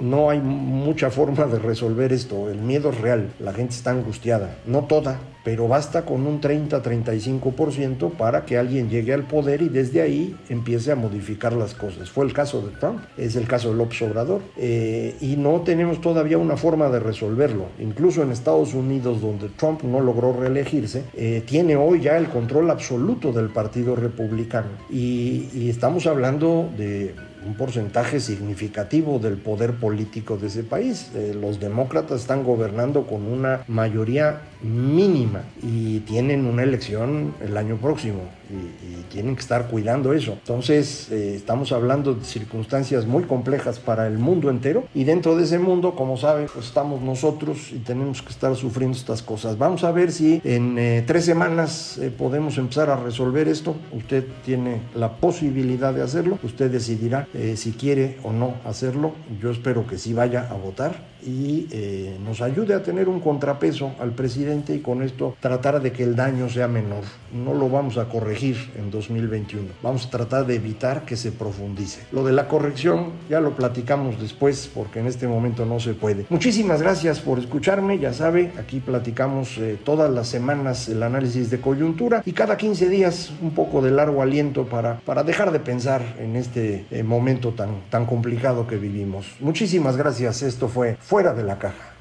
No 0.00 0.30
hay 0.30 0.40
mucha 0.40 1.10
forma 1.10 1.46
de 1.46 1.58
resolver 1.58 2.12
esto, 2.12 2.50
el 2.50 2.58
miedo 2.58 2.90
es 2.90 3.00
real, 3.00 3.30
la 3.38 3.52
gente 3.52 3.74
está 3.74 3.92
angustiada, 3.92 4.58
no 4.66 4.84
toda, 4.84 5.18
pero 5.42 5.68
basta 5.68 6.04
con 6.04 6.26
un 6.26 6.40
30-35% 6.40 8.10
para 8.10 8.44
que 8.44 8.58
alguien 8.58 8.90
llegue 8.90 9.14
al 9.14 9.22
poder 9.22 9.62
y 9.62 9.68
desde 9.68 10.02
ahí 10.02 10.36
empiece 10.48 10.92
a 10.92 10.96
modificar 10.96 11.52
las 11.54 11.72
cosas. 11.72 12.10
Fue 12.10 12.26
el 12.26 12.32
caso 12.32 12.60
de 12.60 12.76
Trump, 12.76 12.98
es 13.16 13.36
el 13.36 13.46
caso 13.46 13.70
de 13.70 13.76
López 13.76 14.02
Obrador, 14.02 14.40
eh, 14.56 15.16
y 15.20 15.36
no 15.36 15.60
tenemos 15.60 16.00
todavía 16.00 16.36
una 16.36 16.56
forma 16.56 16.90
de 16.90 17.00
resolverlo. 17.00 17.66
Incluso 17.78 18.22
en 18.22 18.32
Estados 18.32 18.74
Unidos, 18.74 19.20
donde 19.20 19.48
Trump 19.50 19.82
no 19.84 20.00
logró 20.00 20.32
reelegirse, 20.32 21.04
eh, 21.14 21.42
tiene 21.46 21.76
hoy 21.76 22.00
ya 22.00 22.18
el 22.18 22.28
control 22.28 22.68
absoluto 22.70 23.32
del 23.32 23.48
Partido 23.48 23.94
Republicano. 23.94 24.66
y 24.90 25.68
estamos 25.70 26.06
hablando 26.06 26.68
de 26.76 27.14
un 27.46 27.54
porcentaje 27.54 28.20
significativo 28.20 29.18
del 29.18 29.36
poder 29.36 29.74
político 29.74 30.36
de 30.36 30.48
ese 30.48 30.64
país. 30.64 31.10
Eh, 31.14 31.36
los 31.40 31.60
demócratas 31.60 32.20
están 32.20 32.42
gobernando 32.42 33.06
con 33.06 33.22
una 33.22 33.62
mayoría 33.68 34.40
mínima 34.62 35.42
y 35.62 36.00
tienen 36.00 36.46
una 36.46 36.62
elección 36.62 37.34
el 37.44 37.56
año 37.56 37.76
próximo 37.76 38.20
y, 38.50 38.96
tienen 39.06 39.36
que 39.36 39.40
estar 39.40 39.68
cuidando 39.68 40.12
eso. 40.12 40.32
Entonces 40.32 41.10
eh, 41.10 41.34
estamos 41.36 41.72
hablando 41.72 42.14
de 42.14 42.24
circunstancias 42.24 43.06
muy 43.06 43.22
complejas 43.22 43.78
para 43.78 44.06
el 44.06 44.18
mundo 44.18 44.50
entero 44.50 44.84
y 44.94 45.04
dentro 45.04 45.36
de 45.36 45.44
ese 45.44 45.58
mundo, 45.58 45.94
como 45.94 46.16
sabe, 46.16 46.46
pues 46.52 46.66
estamos 46.66 47.00
nosotros 47.00 47.70
y 47.72 47.78
tenemos 47.78 48.20
que 48.20 48.30
estar 48.30 48.54
sufriendo 48.56 48.96
estas 48.98 49.22
cosas. 49.22 49.56
Vamos 49.56 49.84
a 49.84 49.92
ver 49.92 50.12
si 50.12 50.42
en 50.44 50.76
eh, 50.78 51.04
tres 51.06 51.24
semanas 51.24 51.98
eh, 51.98 52.10
podemos 52.10 52.58
empezar 52.58 52.90
a 52.90 52.96
resolver 52.96 53.48
esto. 53.48 53.76
Usted 53.92 54.24
tiene 54.44 54.82
la 54.94 55.16
posibilidad 55.16 55.94
de 55.94 56.02
hacerlo. 56.02 56.38
Usted 56.42 56.70
decidirá 56.70 57.28
si 57.54 57.72
quiere 57.72 58.18
o 58.22 58.32
no 58.32 58.54
hacerlo. 58.64 59.14
Yo 59.40 59.50
espero 59.50 59.86
que 59.86 59.98
sí 59.98 60.12
vaya 60.12 60.48
a 60.50 60.54
votar 60.54 61.15
y 61.26 61.66
eh, 61.72 62.16
nos 62.24 62.40
ayude 62.40 62.74
a 62.74 62.82
tener 62.82 63.08
un 63.08 63.20
contrapeso 63.20 63.92
al 64.00 64.12
presidente 64.12 64.74
y 64.74 64.80
con 64.80 65.02
esto 65.02 65.36
tratar 65.40 65.82
de 65.82 65.92
que 65.92 66.04
el 66.04 66.14
daño 66.14 66.48
sea 66.48 66.68
menor. 66.68 67.02
No 67.32 67.52
lo 67.52 67.68
vamos 67.68 67.98
a 67.98 68.08
corregir 68.08 68.70
en 68.78 68.90
2021, 68.90 69.66
vamos 69.82 70.06
a 70.06 70.10
tratar 70.10 70.46
de 70.46 70.54
evitar 70.54 71.04
que 71.04 71.16
se 71.16 71.32
profundice. 71.32 72.00
Lo 72.12 72.24
de 72.24 72.32
la 72.32 72.48
corrección 72.48 73.10
ya 73.28 73.40
lo 73.40 73.56
platicamos 73.56 74.20
después 74.20 74.70
porque 74.72 75.00
en 75.00 75.06
este 75.06 75.26
momento 75.26 75.66
no 75.66 75.80
se 75.80 75.94
puede. 75.94 76.26
Muchísimas 76.30 76.80
gracias 76.80 77.20
por 77.20 77.38
escucharme, 77.38 77.98
ya 77.98 78.12
sabe, 78.12 78.52
aquí 78.58 78.80
platicamos 78.80 79.58
eh, 79.58 79.76
todas 79.82 80.10
las 80.10 80.28
semanas 80.28 80.88
el 80.88 81.02
análisis 81.02 81.50
de 81.50 81.60
coyuntura 81.60 82.22
y 82.24 82.32
cada 82.32 82.56
15 82.56 82.88
días 82.88 83.32
un 83.42 83.50
poco 83.50 83.82
de 83.82 83.90
largo 83.90 84.22
aliento 84.22 84.66
para, 84.66 85.00
para 85.00 85.24
dejar 85.24 85.50
de 85.50 85.60
pensar 85.60 86.02
en 86.20 86.36
este 86.36 86.86
eh, 86.90 87.02
momento 87.02 87.50
tan, 87.50 87.82
tan 87.90 88.06
complicado 88.06 88.66
que 88.66 88.76
vivimos. 88.76 89.26
Muchísimas 89.40 89.96
gracias, 89.96 90.42
esto 90.42 90.68
fue 90.68 90.96
fuera 91.16 91.32
de 91.32 91.44
la 91.44 91.58
caja. 91.58 91.94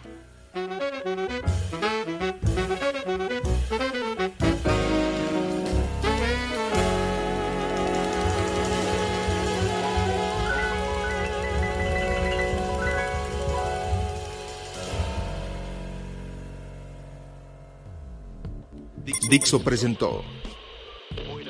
Dixo 19.30 19.64
presentó 19.64 20.26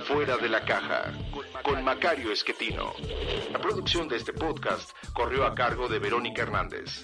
Fuera 0.06 0.38
de 0.38 0.50
la 0.50 0.64
caja 0.64 1.12
con 1.64 1.84
Macario 1.84 2.32
Esquetino. 2.32 2.94
La 3.52 3.60
producción 3.60 4.08
de 4.08 4.18
este 4.18 4.34
podcast 4.34 4.92
corrió 5.14 5.46
a 5.46 5.56
cargo 5.56 5.88
de 5.88 5.98
Verónica 5.98 6.44
Hernández. 6.44 7.04